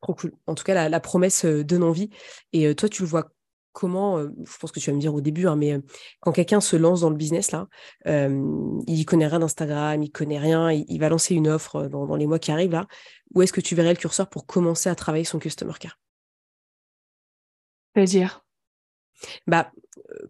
[0.00, 0.32] Trop cool.
[0.46, 2.08] En tout cas, la, promesse euh, donne envie.
[2.52, 3.32] Et euh, toi, tu le vois
[3.72, 5.78] comment, je pense que tu vas me dire au début, hein, mais
[6.18, 7.68] quand quelqu'un se lance dans le business, là,
[8.04, 12.26] il y connaît rien d'Instagram, il connaît rien, il, va lancer une offre dans, les
[12.26, 12.88] mois qui arrivent, là,
[13.32, 16.00] où est-ce que tu verrais le curseur pour commencer à travailler son customer care?
[17.94, 18.44] C'est-à-dire
[19.46, 19.70] bah,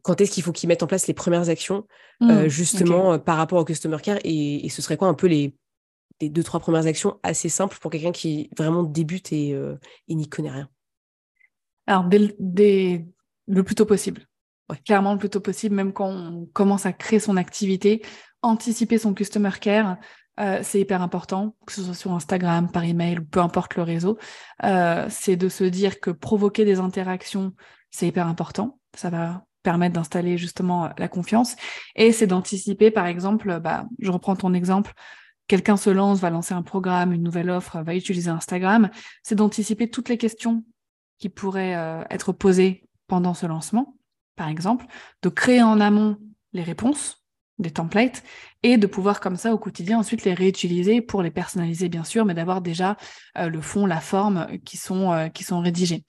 [0.03, 1.87] quand est-ce qu'il faut qu'il mette en place les premières actions,
[2.21, 5.57] mmh, justement, par rapport au customer care, et, ce serait quoi un peu les,
[6.21, 9.57] deux, trois premières actions assez simples pour quelqu'un qui vraiment débute et,
[10.09, 10.69] n'y connaît rien?
[11.87, 12.05] Alors,
[12.39, 13.07] dès,
[13.47, 14.23] le plus tôt possible.
[14.87, 18.03] Clairement, le plus tôt possible, même quand on commence à créer son activité,
[18.43, 19.97] anticiper son customer care,
[20.41, 23.83] euh, c'est hyper important, que ce soit sur Instagram, par email ou peu importe le
[23.83, 24.19] réseau.
[24.65, 27.53] Euh, c'est de se dire que provoquer des interactions,
[27.91, 28.79] c'est hyper important.
[28.97, 31.57] Ça va permettre d'installer justement la confiance.
[31.97, 34.93] Et c'est d'anticiper, par exemple, bah, je reprends ton exemple,
[35.47, 38.91] quelqu'un se lance, va lancer un programme, une nouvelle offre, va utiliser Instagram,
[39.23, 40.65] c'est d'anticiper toutes les questions
[41.19, 43.97] qui pourraient euh, être posées pendant ce lancement,
[44.37, 44.87] par exemple,
[45.23, 46.17] de créer en amont
[46.53, 47.20] les réponses,
[47.61, 48.23] des templates,
[48.63, 52.25] et de pouvoir comme ça au quotidien ensuite les réutiliser pour les personnaliser bien sûr,
[52.25, 52.97] mais d'avoir déjà
[53.39, 56.05] euh, le fond, la forme qui sont, euh, qui sont rédigés.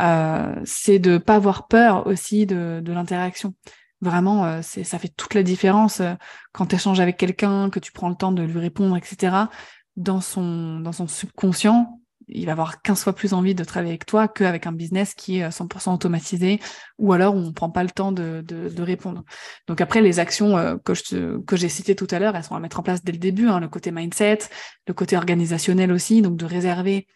[0.00, 3.54] Euh, c'est de pas avoir peur aussi de, de l'interaction.
[4.00, 6.02] Vraiment, c'est, ça fait toute la différence
[6.50, 9.46] quand tu échanges avec quelqu'un, que tu prends le temps de lui répondre, etc.
[9.94, 14.06] Dans son, dans son subconscient, il va avoir 15 fois plus envie de travailler avec
[14.06, 16.60] toi qu'avec un business qui est 100% euh, automatisé
[16.98, 18.44] ou alors on prend pas le temps de,
[18.82, 19.24] répondre.
[19.66, 22.80] Donc après, les actions euh, que, j'ai citées tout à l'heure, elles sont à mettre
[22.80, 24.40] en place dès le début, hein, le côté mindset,
[24.86, 27.06] le côté organisationnel aussi, donc de réserver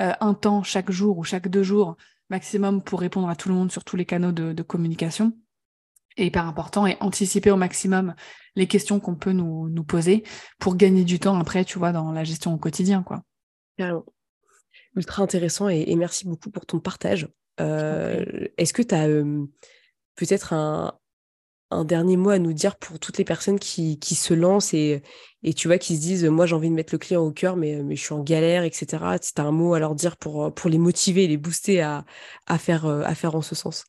[0.00, 1.96] euh, un temps chaque jour ou chaque deux jours
[2.30, 5.32] maximum pour répondre à tout le monde sur tous les canaux de, communication.
[6.16, 8.14] Est hyper important et anticiper au maximum
[8.54, 10.24] les questions qu'on peut nous, nous poser
[10.58, 13.22] pour gagner du temps après, tu vois, dans la gestion au quotidien, quoi
[14.96, 17.28] ultra intéressant et, merci beaucoup pour ton partage.
[17.60, 18.24] Euh,
[18.56, 19.06] est-ce que tu as
[20.16, 20.98] peut-être un,
[21.84, 25.02] dernier mot à nous dire pour toutes les personnes qui, se lancent et,
[25.42, 27.56] et, tu vois, qui se disent Moi, j'ai envie de mettre le client au cœur,
[27.56, 28.86] mais, mais je suis en galère, etc.
[29.22, 32.04] Si tu as un mot à leur dire pour, pour les motiver, les booster à,
[32.46, 33.86] à, faire, à faire en ce sens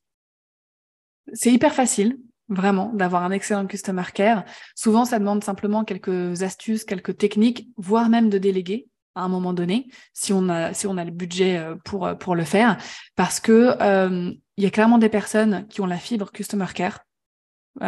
[1.33, 2.17] C'est hyper facile.
[2.49, 4.45] Vraiment, d'avoir un excellent customer care.
[4.75, 9.53] Souvent, ça demande simplement quelques astuces, quelques techniques, voire même de déléguer à un moment
[9.53, 12.77] donné, si on a, le budget euh, pour, euh, pour le faire,
[13.15, 16.99] parce que euh, il y a clairement des personnes qui ont la fibre customer care,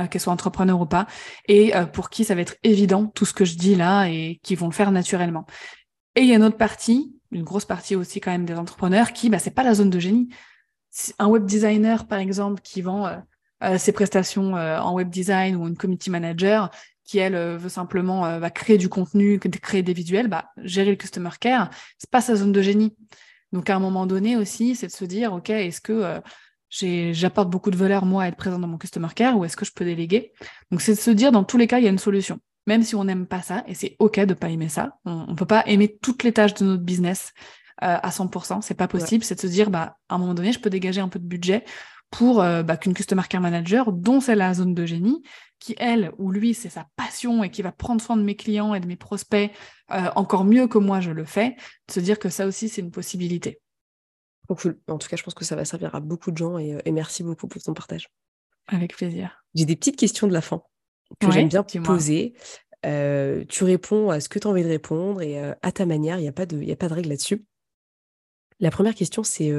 [0.09, 1.05] qu'elles soient entrepreneurs ou pas,
[1.47, 4.55] et pour qui ça va être évident tout ce que je dis là et qui
[4.55, 5.45] vont le faire naturellement.
[6.15, 9.13] Et il y a une autre partie, une grosse partie aussi quand même des entrepreneurs
[9.13, 10.29] qui, bah, c'est pas la zone de génie.
[11.19, 13.21] Un web designer, par exemple, qui vend
[13.77, 16.71] ses prestations en web design ou une community manager,
[17.05, 20.89] qui elle euh, veut simplement euh, va créer du contenu, créer des visuels, bah, gérer
[20.89, 22.95] le customer care, c'est pas sa zone de génie.
[23.53, 27.49] Donc à un moment donné aussi, c'est de se dire, ok, est-ce que euh, j'apporte
[27.49, 29.71] beaucoup de valeur moi à être présent dans mon customer care ou est-ce que je
[29.71, 30.33] peux déléguer?
[30.71, 32.39] Donc c'est de se dire, dans tous les cas, il y a une solution.
[32.67, 35.35] Même si on n'aime pas ça, et c'est ok de pas aimer ça, on, ne
[35.35, 37.31] peut pas aimer toutes les tâches de notre business
[37.77, 39.23] à 100%, c'est pas possible.
[39.23, 41.25] C'est de se dire, bah à un moment donné, je peux dégager un peu de
[41.25, 41.63] budget
[42.09, 45.21] pour bah, qu'une customer care manager, dont c'est la zone de génie,
[45.59, 48.73] qui, elle ou lui, c'est sa passion et qui va prendre soin de mes clients
[48.73, 49.51] et de mes prospects
[49.91, 51.55] euh, encore mieux que moi je le fais,
[51.87, 53.59] de se dire que ça aussi, c'est une possibilité.
[54.47, 54.79] cool.
[54.87, 56.91] En tout cas, je pense que ça va servir à beaucoup de gens et, euh,
[56.91, 58.09] merci beaucoup pour ton partage.
[58.67, 59.43] Avec plaisir.
[59.53, 60.63] J'ai des petites questions de la fin
[61.19, 62.33] que j'aime bien poser.
[62.85, 66.17] Euh, tu réponds à ce que tu as envie de répondre et à ta manière,
[66.17, 67.45] il n'y a, pas de, a pas de règle là-dessus.
[68.59, 69.53] La première question, c'est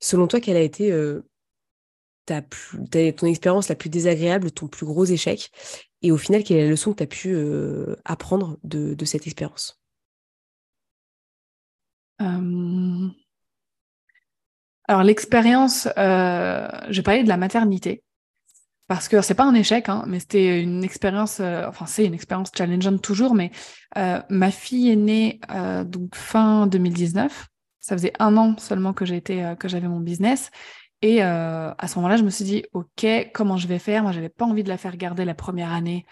[0.00, 0.92] selon toi, quelle a été
[2.26, 5.50] ta ton expérience la plus désagréable, ton plus gros échec
[6.02, 9.26] Et au final, quelle est la leçon que tu as pu euh, apprendre de, cette
[9.26, 9.80] expérience?
[12.20, 13.08] Euh,
[14.88, 18.02] Alors, l'expérience, euh, je vais de la maternité.
[18.88, 22.14] Parce que c'est pas un échec, hein, mais c'était une expérience, euh, enfin c'est une
[22.14, 23.52] expérience challengeante toujours, mais
[23.94, 25.40] ma fille est née
[25.86, 27.46] donc fin 2019.
[27.78, 30.50] Ça faisait un an seulement que j'avais mon business.
[31.02, 34.02] Et euh, à ce moment-là, je me suis dit, OK, comment je vais faire?
[34.02, 36.04] Moi, j'avais pas envie de la faire garder la première année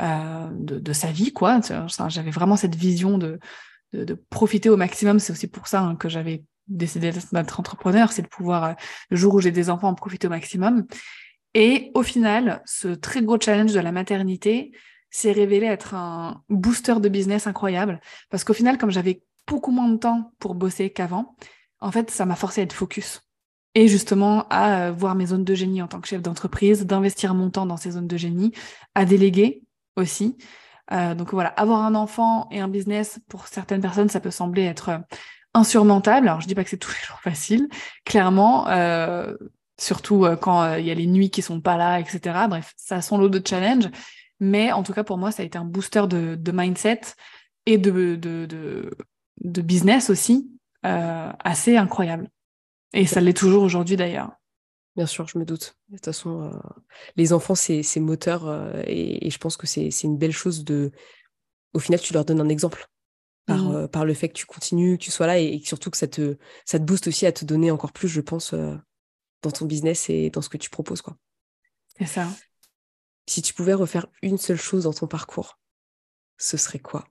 [0.00, 1.60] euh, de, sa vie, quoi.
[2.08, 3.38] J'avais vraiment cette vision de,
[3.92, 5.18] de, profiter au maximum.
[5.18, 8.72] C'est aussi pour ça hein, que j'avais décidé d'être entrepreneur, c'est de pouvoir, euh,
[9.10, 10.86] le jour où j'ai des enfants, en profiter au maximum.
[11.52, 14.72] Et au final, ce très gros challenge de la maternité
[15.10, 18.00] s'est révélé être un booster de business incroyable.
[18.30, 21.34] Parce qu'au final, comme j'avais beaucoup moins de temps pour bosser qu'avant,
[21.80, 23.20] en fait, ça m'a forcé à être focus
[23.74, 27.34] et justement à euh, voir mes zones de génie en tant que chef d'entreprise, d'investir
[27.34, 28.52] mon temps dans ces zones de génie,
[28.94, 29.62] à déléguer
[29.96, 30.36] aussi.
[30.92, 34.62] Euh, donc voilà, avoir un enfant et un business, pour certaines personnes, ça peut sembler
[34.62, 34.98] être euh,
[35.54, 36.28] insurmontable.
[36.28, 37.68] Alors je dis pas que c'est tous les jours facile.
[38.04, 38.66] Clairement,
[39.78, 42.20] surtout quand il y a les nuits qui sont pas là, etc.
[42.48, 43.90] Bref, ça a son lot de challenges.
[44.40, 47.00] Mais en tout cas, pour moi, ça a été un booster de, mindset
[47.66, 50.50] et de, de, business aussi
[50.82, 52.28] assez incroyable.
[52.92, 54.32] Et ça l'est toujours aujourd'hui d'ailleurs.
[54.96, 55.76] Bien sûr, je me doute.
[55.88, 56.50] De toute façon,
[57.16, 60.90] les enfants, c'est moteur et, et, je pense que c'est une belle chose de.
[61.72, 62.88] Au final, tu leur donnes un exemple
[63.46, 63.88] par, mmh.
[63.88, 66.36] par le fait que tu continues, que tu sois là et, surtout que ça te,
[66.64, 68.52] ça te booste aussi à te donner encore plus, je pense,
[69.42, 71.02] dans ton business et dans ce que tu proposes.
[71.02, 71.16] quoi.
[71.98, 72.28] C'est ça.
[73.26, 75.60] Si tu pouvais refaire une seule chose dans ton parcours,
[76.36, 77.06] ce serait quoi?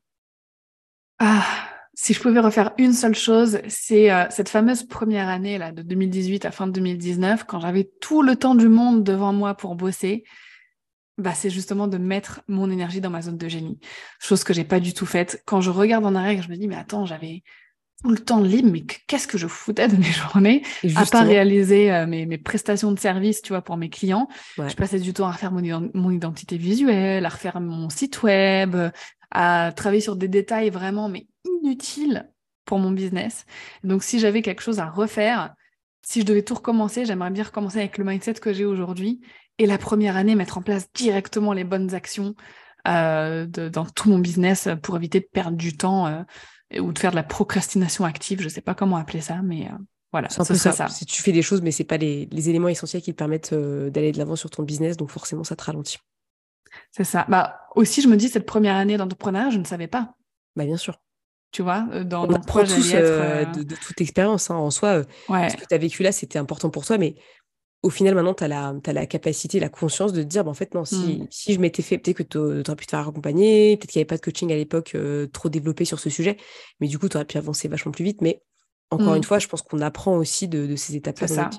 [1.19, 5.73] Ah, si je pouvais refaire une seule chose, c'est euh, cette fameuse première année là
[5.73, 9.53] de 2018 à fin de 2019, quand j'avais tout le temps du monde devant moi
[9.53, 10.23] pour bosser.
[11.17, 13.81] Bah, c'est justement de mettre mon énergie dans ma zone de génie.
[14.17, 15.43] Chose que j'ai pas du tout faite.
[15.45, 17.43] Quand je regarde en arrière, je me dis, mais attends, j'avais
[18.01, 20.63] tout le temps libre, mais qu'est-ce que je foutais de mes journées,
[20.95, 24.29] à part réaliser euh, mes, prestations de service, tu vois, pour mes clients.
[24.57, 28.77] Je passais du temps à refaire mon, mon, identité visuelle, à refaire mon site web,
[29.31, 31.27] à travailler sur des détails vraiment, mais
[31.61, 32.31] inutile
[32.65, 33.45] pour mon business.
[33.83, 35.55] Donc, si j'avais quelque chose à refaire,
[36.01, 39.21] si je devais tout recommencer, j'aimerais bien recommencer avec le mindset que j'ai aujourd'hui
[39.57, 42.33] et la première année, mettre en place directement les bonnes actions
[42.87, 47.11] euh, dans tout mon business pour éviter de perdre du temps euh, ou de faire
[47.11, 48.39] de la procrastination active.
[48.39, 49.77] Je ne sais pas comment appeler ça, mais euh,
[50.13, 50.87] voilà, c'est un peu ça.
[50.87, 53.53] Si tu fais des choses, mais c'est pas les, les, éléments essentiels qui te permettent
[53.53, 55.97] d'aller de l'avant sur ton business, donc forcément, ça te ralentit.
[56.91, 57.25] C'est ça.
[57.27, 60.15] Bah, aussi, je me dis, cette première année d'entrepreneuriat, je ne savais pas.
[60.55, 60.99] Bah, bien sûr
[61.51, 64.51] tu vois, euh, dans, on apprend tous euh, euh, de, toute expérience.
[64.51, 64.55] Hein.
[64.55, 67.15] En soi, ce que tu as vécu là, c'était important pour toi, mais
[67.81, 70.53] au final, maintenant, tu as, as, la capacité, la conscience de te dire, bah, en
[70.53, 73.77] fait, non, si, si je m'étais fait, peut-être que tu aurais pu te faire accompagner,
[73.77, 74.95] peut-être qu'il n'y avait pas de coaching à l'époque
[75.33, 76.37] trop développé sur ce sujet,
[76.79, 78.21] mais du coup, tu aurais pu avancer vachement plus vite.
[78.21, 78.43] Mais
[78.91, 79.23] encore une mmh.
[79.23, 81.49] fois, je pense qu'on apprend aussi de, ces étapes-là dans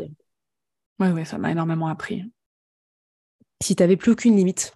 [1.01, 2.23] Oui, oui, ça m'a énormément appris.
[3.63, 4.75] Si tu n'avais plus aucune limite,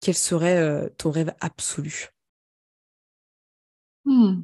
[0.00, 2.10] quel serait ton rêve absolu?
[4.04, 4.42] Hmm.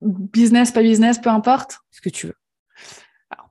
[0.00, 1.78] Business, pas business, peu importe.
[1.90, 2.36] Ce que tu veux.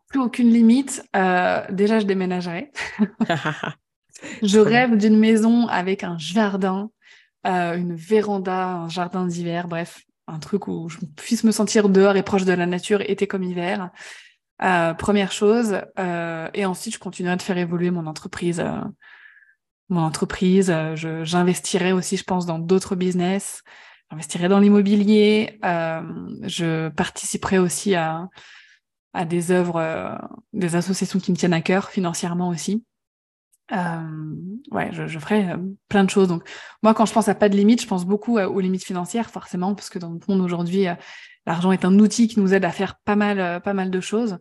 [0.08, 1.04] plus aucune limite.
[1.16, 2.72] Euh, déjà, je déménagerai.
[4.42, 6.90] je rêve d'une maison avec un jardin,
[7.46, 12.16] euh, une véranda, un jardin d'hiver, bref, un truc où je puisse me sentir dehors
[12.16, 13.92] et proche de la nature, été comme hiver.
[14.64, 15.82] Euh, première chose.
[16.54, 18.64] et ensuite, je continuerai de faire évoluer mon entreprise.
[19.90, 23.64] mon entreprise, j'investirai aussi, je pense, dans d'autres business
[24.12, 26.02] j'investirai dans l'immobilier, euh,
[26.44, 28.28] je participerai aussi à,
[29.14, 30.16] à des œuvres, euh,
[30.54, 32.84] des associations qui me tiennent à cœur financièrement aussi.
[33.72, 34.36] Euh,
[34.72, 35.56] ouais, je, je, ferai
[35.90, 36.28] plein de choses.
[36.28, 36.44] Donc,
[36.82, 39.76] moi, quand je pense à pas de limite, je pense beaucoup aux limites financières, forcément,
[39.76, 40.88] parce que dans le monde aujourd'hui,
[41.46, 44.40] l'argent est un outil qui nous aide à faire pas mal, pas mal de choses.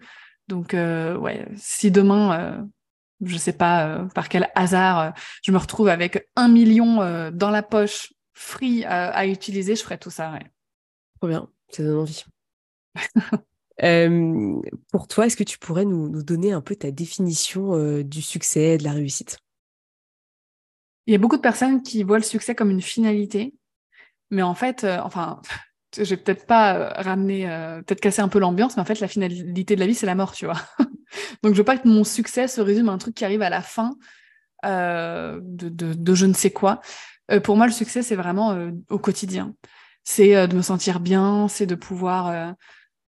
[0.49, 2.67] Donc, ouais, si demain,
[3.21, 5.13] je sais pas par quel hasard,
[5.43, 8.09] je me retrouve avec un million dans la poche
[8.39, 10.33] free à, utiliser, je ferais tout ça.
[10.33, 10.47] Ouais.
[11.21, 12.25] Trop bien, ça donne envie.
[13.85, 14.61] Euh,
[14.91, 18.77] pour toi, est-ce que tu pourrais nous, donner un peu ta définition euh, du succès,
[18.77, 19.39] de la réussite?
[21.07, 23.55] Il y a beaucoup de personnes qui voient le succès comme une finalité,
[24.31, 25.41] mais en fait, euh, enfin,
[25.97, 27.47] je vais peut-être pas ramener,
[27.87, 30.17] peut-être casser un peu l'ambiance, mais en fait, la finalité de la vie, c'est la
[30.17, 30.61] mort, tu vois.
[31.45, 33.49] Donc, je veux pas que mon succès se résume à un truc qui arrive à
[33.49, 33.93] la fin
[34.65, 36.81] de, de, je ne sais quoi.
[37.31, 39.55] Euh, pour moi, le succès, c'est vraiment euh, au quotidien.
[40.05, 42.55] C'est euh, de me sentir bien, c'est de pouvoir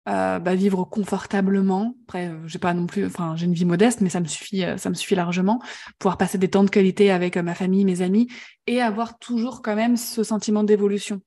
[0.07, 1.97] bah, vivre confortablement.
[2.07, 4.89] Après, j'ai pas non plus, enfin, j'ai une vie modeste, mais ça me suffit, ça
[4.89, 5.61] me suffit largement.
[5.99, 8.29] Pouvoir passer des temps de qualité avec ma famille, mes amis,
[8.67, 11.21] et avoir toujours quand même ce sentiment d'évolution.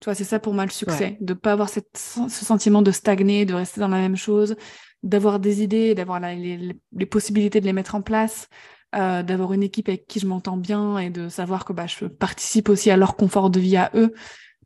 [0.00, 2.92] Tu vois, c'est ça pour moi le succès, de pas avoir cette, ce sentiment de
[2.92, 4.56] stagner, de rester dans la même chose,
[5.02, 8.48] d'avoir des idées, d'avoir les, les, possibilités de les mettre en place,
[8.94, 12.06] euh, d'avoir une équipe avec qui je m'entends bien et de savoir que bah, je
[12.06, 14.14] participe aussi à leur confort de vie à eux.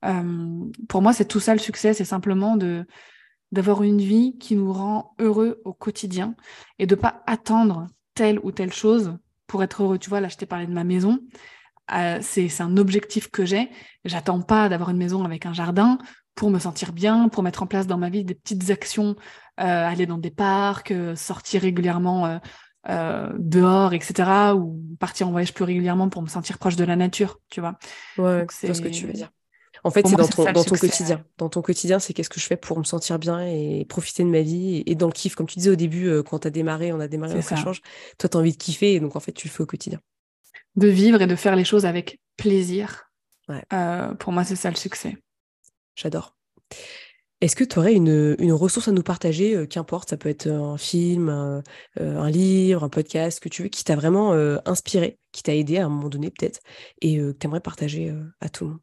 [0.05, 2.87] Euh, pour moi, c'est tout ça le succès, c'est simplement de
[3.51, 6.35] d'avoir une vie qui nous rend heureux au quotidien
[6.79, 9.99] et de pas attendre telle ou telle chose pour être heureux.
[9.99, 11.18] Tu vois, là, je t'ai parlé de ma maison.
[11.93, 13.70] Euh, c'est un objectif que j'ai.
[14.07, 15.99] J'attends pas d'avoir une maison avec un jardin
[16.35, 19.16] pour me sentir bien, pour mettre en place dans ma vie des petites actions,
[19.61, 22.41] euh, aller dans des parcs, sortir régulièrement
[22.89, 24.55] euh, dehors, etc.
[24.55, 27.78] Ou partir en voyage plus régulièrement pour me sentir proche de la nature, tu vois.
[28.18, 29.30] Ouais, c'est ce que tu veux dire.
[29.85, 31.24] En fait, c'est dans, ton, dans ton quotidien.
[31.39, 34.28] Dans ton quotidien, c'est qu'est-ce que je fais pour me sentir bien et profiter de
[34.28, 35.35] ma vie et, dans le kiff.
[35.35, 37.80] Comme tu disais au début, euh, quand tu as démarré, on a démarré notre échange,
[38.18, 40.01] toi, tu as envie de kiffer et donc en fait, tu le fais au quotidien.
[40.76, 43.11] De vivre et de faire les choses avec plaisir.
[43.72, 45.16] Euh, pour moi, c'est ça le succès.
[45.97, 46.37] J'adore.
[47.43, 50.47] Est-ce que tu aurais une, une, ressource à nous partager, euh, qu'importe, ça peut être
[50.49, 51.62] un film, un,
[52.01, 54.32] un, livre, un podcast, que tu veux, qui t'a vraiment
[54.64, 56.61] inspiré, qui t'a aidé à un moment donné peut-être,
[57.01, 58.80] et que tu aimerais partager à tout le monde?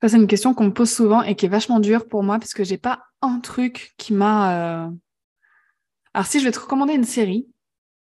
[0.00, 2.38] Ça, c'est une question qu'on me pose souvent et qui est vachement dure pour moi
[2.38, 4.88] parce que j'ai pas un truc qui m'a.
[6.14, 7.48] Alors, si je vais te recommander une série,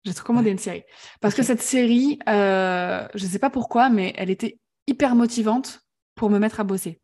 [0.04, 0.84] je vais te recommander une série.
[1.20, 5.82] Parce que cette série, euh, je ne sais pas pourquoi, mais elle était hyper motivante
[6.14, 7.00] pour me mettre à bosser.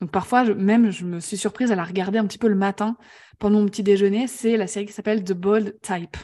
[0.00, 2.96] Donc parfois, même, je me suis surprise à la regarder un petit peu le matin
[3.38, 4.26] pendant mon petit déjeuner.
[4.26, 6.16] C'est la série qui s'appelle The Bold Type.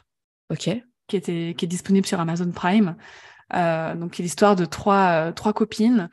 [0.50, 0.70] Ok.
[1.06, 2.96] Qui, était, qui est disponible sur Amazon Prime.
[3.54, 6.08] Euh, donc, qui est l'histoire de trois, euh, trois copines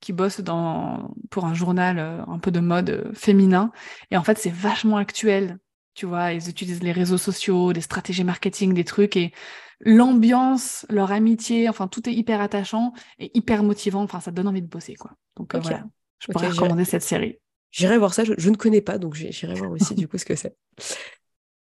[0.00, 3.70] qui bossent dans, pour un journal un peu de mode féminin.
[4.10, 5.58] Et en fait, c'est vachement actuel
[5.94, 9.32] tu vois, ils utilisent les réseaux sociaux, des stratégies marketing, des trucs et
[9.80, 14.02] l'ambiance, leur amitié, enfin tout est hyper attachant et hyper motivant.
[14.02, 15.12] Enfin, ça donne envie de bosser, quoi.
[15.36, 15.84] Donc euh, voilà,
[16.22, 17.38] je pourrais recommander cette série.
[17.70, 18.24] J'irai voir ça.
[18.24, 20.56] Je, ne connais pas, donc j'irai voir aussi du coup ce que c'est.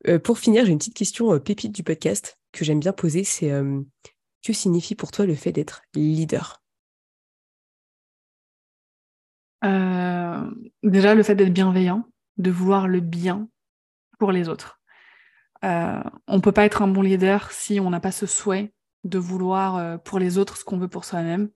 [0.08, 3.24] Euh, pour finir, j'ai une petite question euh, pépite du podcast que j'aime bien poser.
[3.24, 3.52] C'est
[4.44, 6.62] que signifie pour toi le fait d'être leader?
[10.84, 12.06] Déjà, le fait d'être bienveillant,
[12.38, 13.50] de vouloir le bien
[14.20, 14.80] pour les autres.
[15.64, 18.72] Euh, on ne peut pas être un bon leader si on n'a pas ce souhait
[19.04, 21.50] de vouloir euh, pour les autres ce qu'on veut pour soi-même.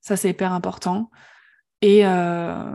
[0.00, 1.10] Ça, c'est hyper important.
[1.82, 2.74] Et euh,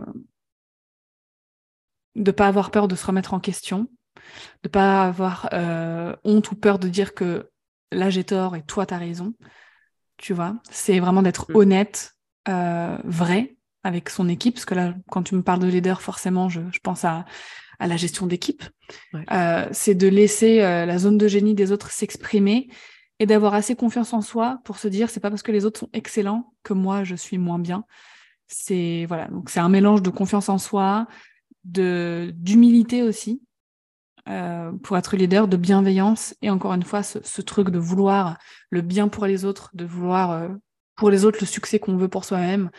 [2.14, 3.88] de ne pas avoir peur de se remettre en question,
[4.62, 5.48] de ne pas avoir
[6.24, 7.50] honte ou peur de dire que
[7.92, 9.34] là j'ai tort et toi tu as raison.
[10.16, 11.56] Tu vois, c'est vraiment d'être mm.
[11.56, 12.14] honnête,
[12.46, 16.60] vrai avec son équipe, parce que là, quand tu me parles de leader, forcément, je
[16.82, 17.24] pense à
[17.78, 18.64] à la gestion d'équipe.
[19.32, 22.68] Euh, c'est de laisser euh, la zone de génie des autres s'exprimer
[23.18, 25.80] et d'avoir assez confiance en soi pour se dire c'est pas parce que les autres
[25.80, 27.84] sont excellents que moi je suis moins bien.
[28.48, 31.06] C'est voilà, donc c'est un mélange de confiance en soi,
[31.64, 33.42] de d'humilité aussi
[34.28, 38.38] euh, pour être leader, de bienveillance et encore une fois ce, ce, truc de vouloir
[38.70, 40.48] le bien pour les autres, de vouloir
[40.96, 42.70] pour les autres le succès qu'on veut pour soi-même,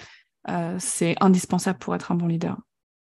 [0.80, 2.58] c'est indispensable pour être un bon leader.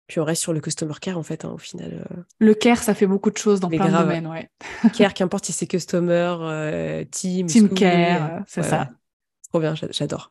[0.07, 2.05] Puis on reste sur le customer care en fait, hein, au final.
[2.11, 2.23] Euh.
[2.39, 4.51] Le care, ça fait beaucoup de choses dans plein de domaines, ouais.
[4.93, 8.91] care, qu'importe si c'est customer, euh, team, team care, c'est ça.
[9.49, 10.31] Trop bien, j'adore.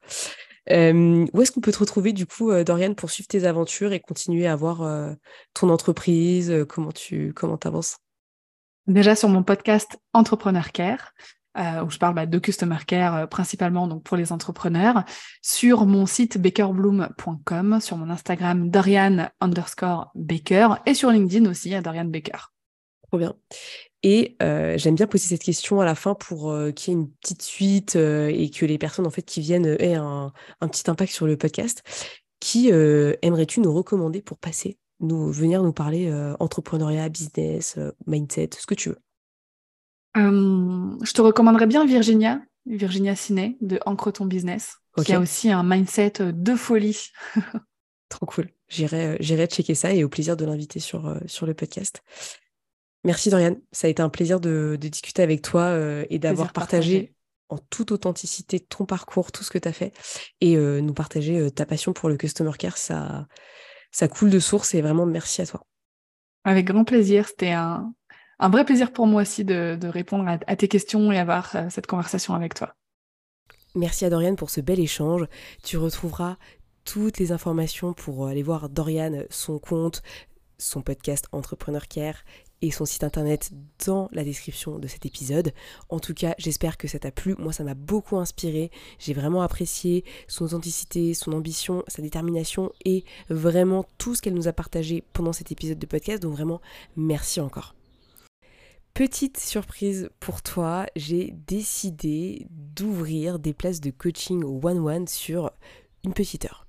[0.72, 4.00] Euh, où est-ce qu'on peut te retrouver du coup, Dorian, pour suivre tes aventures et
[4.00, 5.16] continuer à voir
[5.54, 7.98] ton entreprise Comment tu comment avances
[8.88, 11.14] Déjà sur mon podcast Entrepreneur Care,
[11.58, 15.04] euh, où je parle bah, de customer care euh, principalement donc pour les entrepreneurs,
[15.44, 21.82] sur mon site bakerbloom.com, sur mon Instagram Dorian underscore Baker et sur LinkedIn aussi à
[21.82, 22.50] Dorian Baker.
[23.08, 23.36] Trop bien.
[24.04, 27.10] Et euh, j'aime bien poser cette question à la fin pour qu'il y ait une
[27.10, 31.14] petite suite et que les personnes en fait qui viennent aient un, un petit impact
[31.14, 31.84] sur le podcast.
[32.40, 38.76] Qui aimerais-tu nous recommander pour passer, nous venir nous parler entrepreneuriat, business, mindset, ce que
[38.76, 39.00] tu veux?
[40.18, 45.52] Euh, je te recommanderais bien Virginia, Virginia Ciné de Ancre ton business, qui a aussi
[45.52, 47.10] un mindset de folie.
[48.10, 48.50] Trop cool.
[48.68, 52.04] J'irai, euh, checker ça et au plaisir de l'inviter sur, euh, sur le podcast.
[53.04, 55.78] Merci Dorian, ça a été un plaisir de, discuter avec toi
[56.10, 57.14] et d'avoir partagé
[57.50, 59.92] en toute authenticité ton parcours, tout ce que tu as fait
[60.40, 62.78] et nous partager ta passion pour le customer care.
[62.78, 63.28] Ça,
[63.92, 65.66] ça coule de source et vraiment merci à toi.
[66.46, 67.94] Avec grand plaisir, c'était un,
[68.40, 71.88] un vrai plaisir pour moi aussi de, répondre à, tes questions et avoir euh, cette
[71.88, 72.76] conversation avec toi.
[73.76, 75.26] Merci à Dorian pour ce bel échange.
[75.64, 76.38] Tu retrouveras
[76.84, 80.02] toutes les informations pour aller voir Dorian, son compte,
[80.58, 82.18] son podcast Entrepreneur Care
[82.64, 83.52] et son site internet
[83.86, 85.52] dans la description de cet épisode.
[85.90, 87.36] En tout cas, j'espère que ça t'a plu.
[87.38, 88.72] Moi, ça m'a beaucoup inspiré.
[89.00, 94.48] J'ai vraiment apprécié son authenticité, son ambition, sa détermination et vraiment tout ce qu'elle nous
[94.48, 96.24] a partagé pendant cet épisode de podcast.
[96.24, 96.62] Donc vraiment,
[96.96, 97.76] merci encore.
[98.94, 105.52] Petite surprise pour toi, j'ai décidé d'ouvrir des places de coaching one-one sur
[106.06, 106.63] une petite heure.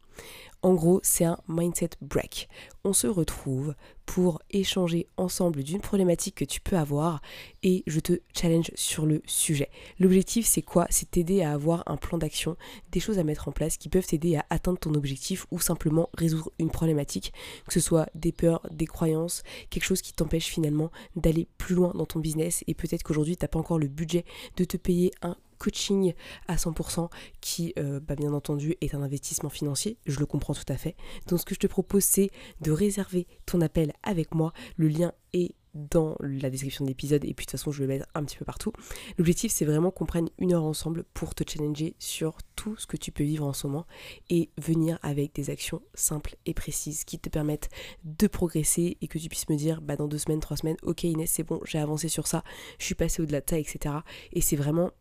[0.64, 2.48] En gros, c'est un mindset break.
[2.84, 3.74] On se retrouve
[4.06, 7.20] pour échanger ensemble d'une problématique que tu peux avoir
[7.62, 9.68] et je te challenge sur le sujet.
[9.98, 10.86] L'objectif, c'est quoi?
[10.88, 12.56] C'est t'aider à avoir un plan d'action,
[12.92, 16.08] des choses à mettre en place qui peuvent t'aider à atteindre ton objectif ou simplement
[16.16, 17.34] résoudre une problématique,
[17.66, 21.92] que ce soit des peurs, des croyances, quelque chose qui t'empêche finalement d'aller plus loin
[21.94, 24.24] dans ton business et peut-être qu'aujourd'hui, tu n'as pas encore le budget
[24.56, 26.12] de te payer un coaching
[26.46, 27.08] à 100%
[27.40, 29.98] qui, euh, bah, bien entendu, est un investissement financier.
[30.06, 30.96] Je le comprends tout à fait.
[31.28, 34.52] Donc, ce que je te propose, c'est de réserver ton appel avec moi.
[34.76, 37.86] Le lien est dans la description de l'épisode et puis de toute façon je vais
[37.86, 38.72] le mettre un petit peu partout.
[39.18, 42.96] L'objectif c'est vraiment qu'on prenne une heure ensemble pour te challenger sur tout ce que
[42.96, 43.84] tu peux vivre en ce moment
[44.30, 47.70] et venir avec des actions simples et précises qui te permettent
[48.04, 51.02] de progresser et que tu puisses me dire bah dans deux semaines, trois semaines, ok
[51.02, 52.44] Inès c'est bon, j'ai avancé sur ça,
[52.78, 53.96] je suis passé au-delà de ça, etc.
[54.32, 54.92] Et c'est vraiment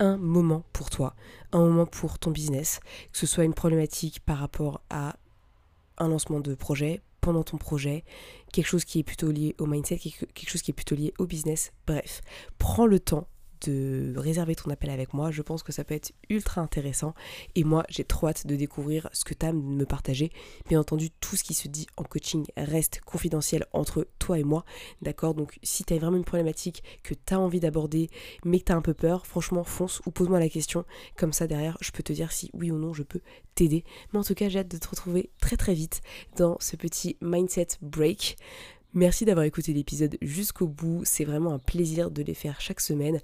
[0.00, 1.14] un moment pour toi,
[1.52, 2.80] un moment pour ton business,
[3.12, 5.16] que ce soit une problématique par rapport à
[5.98, 8.04] un lancement de projet, pendant ton projet,
[8.52, 11.26] quelque chose qui est plutôt lié au mindset, quelque chose qui est plutôt lié au
[11.26, 11.72] business.
[11.86, 12.22] Bref,
[12.58, 13.28] prends le temps
[13.66, 15.30] de réserver ton appel avec moi.
[15.30, 17.14] Je pense que ça peut être ultra intéressant.
[17.54, 20.30] Et moi, j'ai trop hâte de découvrir ce que tu as à me partager.
[20.68, 24.64] Bien entendu, tout ce qui se dit en coaching reste confidentiel entre toi et moi.
[25.02, 25.34] D'accord?
[25.34, 28.10] Donc, si tu as vraiment une problématique que tu as envie d'aborder,
[28.44, 30.84] mais que tu as un peu peur, franchement, fonce ou pose-moi la question.
[31.16, 33.20] Comme ça, derrière, je peux te dire si oui ou non je peux
[33.54, 33.84] t'aider.
[34.12, 36.00] Mais en tout cas, j'ai hâte de te retrouver très très vite
[36.36, 38.36] dans ce petit mindset break.
[38.92, 43.20] Merci d'avoir écouté l'épisode jusqu'au bout, c'est vraiment un plaisir de les faire chaque semaine.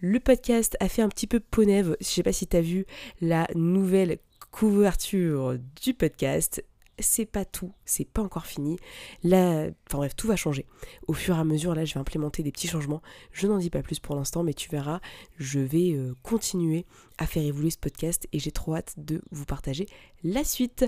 [0.00, 2.86] Le podcast a fait un petit peu peau je sais pas si tu as vu
[3.20, 4.18] la nouvelle
[4.52, 6.64] couverture du podcast,
[6.98, 8.78] c'est pas tout, c'est pas encore fini.
[9.22, 10.66] Là, enfin bref, tout va changer.
[11.06, 13.02] Au fur et à mesure, là, je vais implémenter des petits changements.
[13.32, 15.00] Je n'en dis pas plus pour l'instant, mais tu verras,
[15.38, 16.86] je vais euh, continuer
[17.18, 19.86] à faire évoluer ce podcast et j'ai trop hâte de vous partager
[20.24, 20.84] la suite.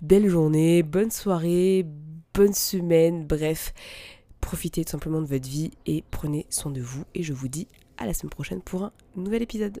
[0.00, 1.86] Belle journée, bonne soirée,
[2.34, 3.74] bonne semaine, bref,
[4.40, 7.04] profitez tout simplement de votre vie et prenez soin de vous.
[7.14, 9.80] Et je vous dis à la semaine prochaine pour un nouvel épisode.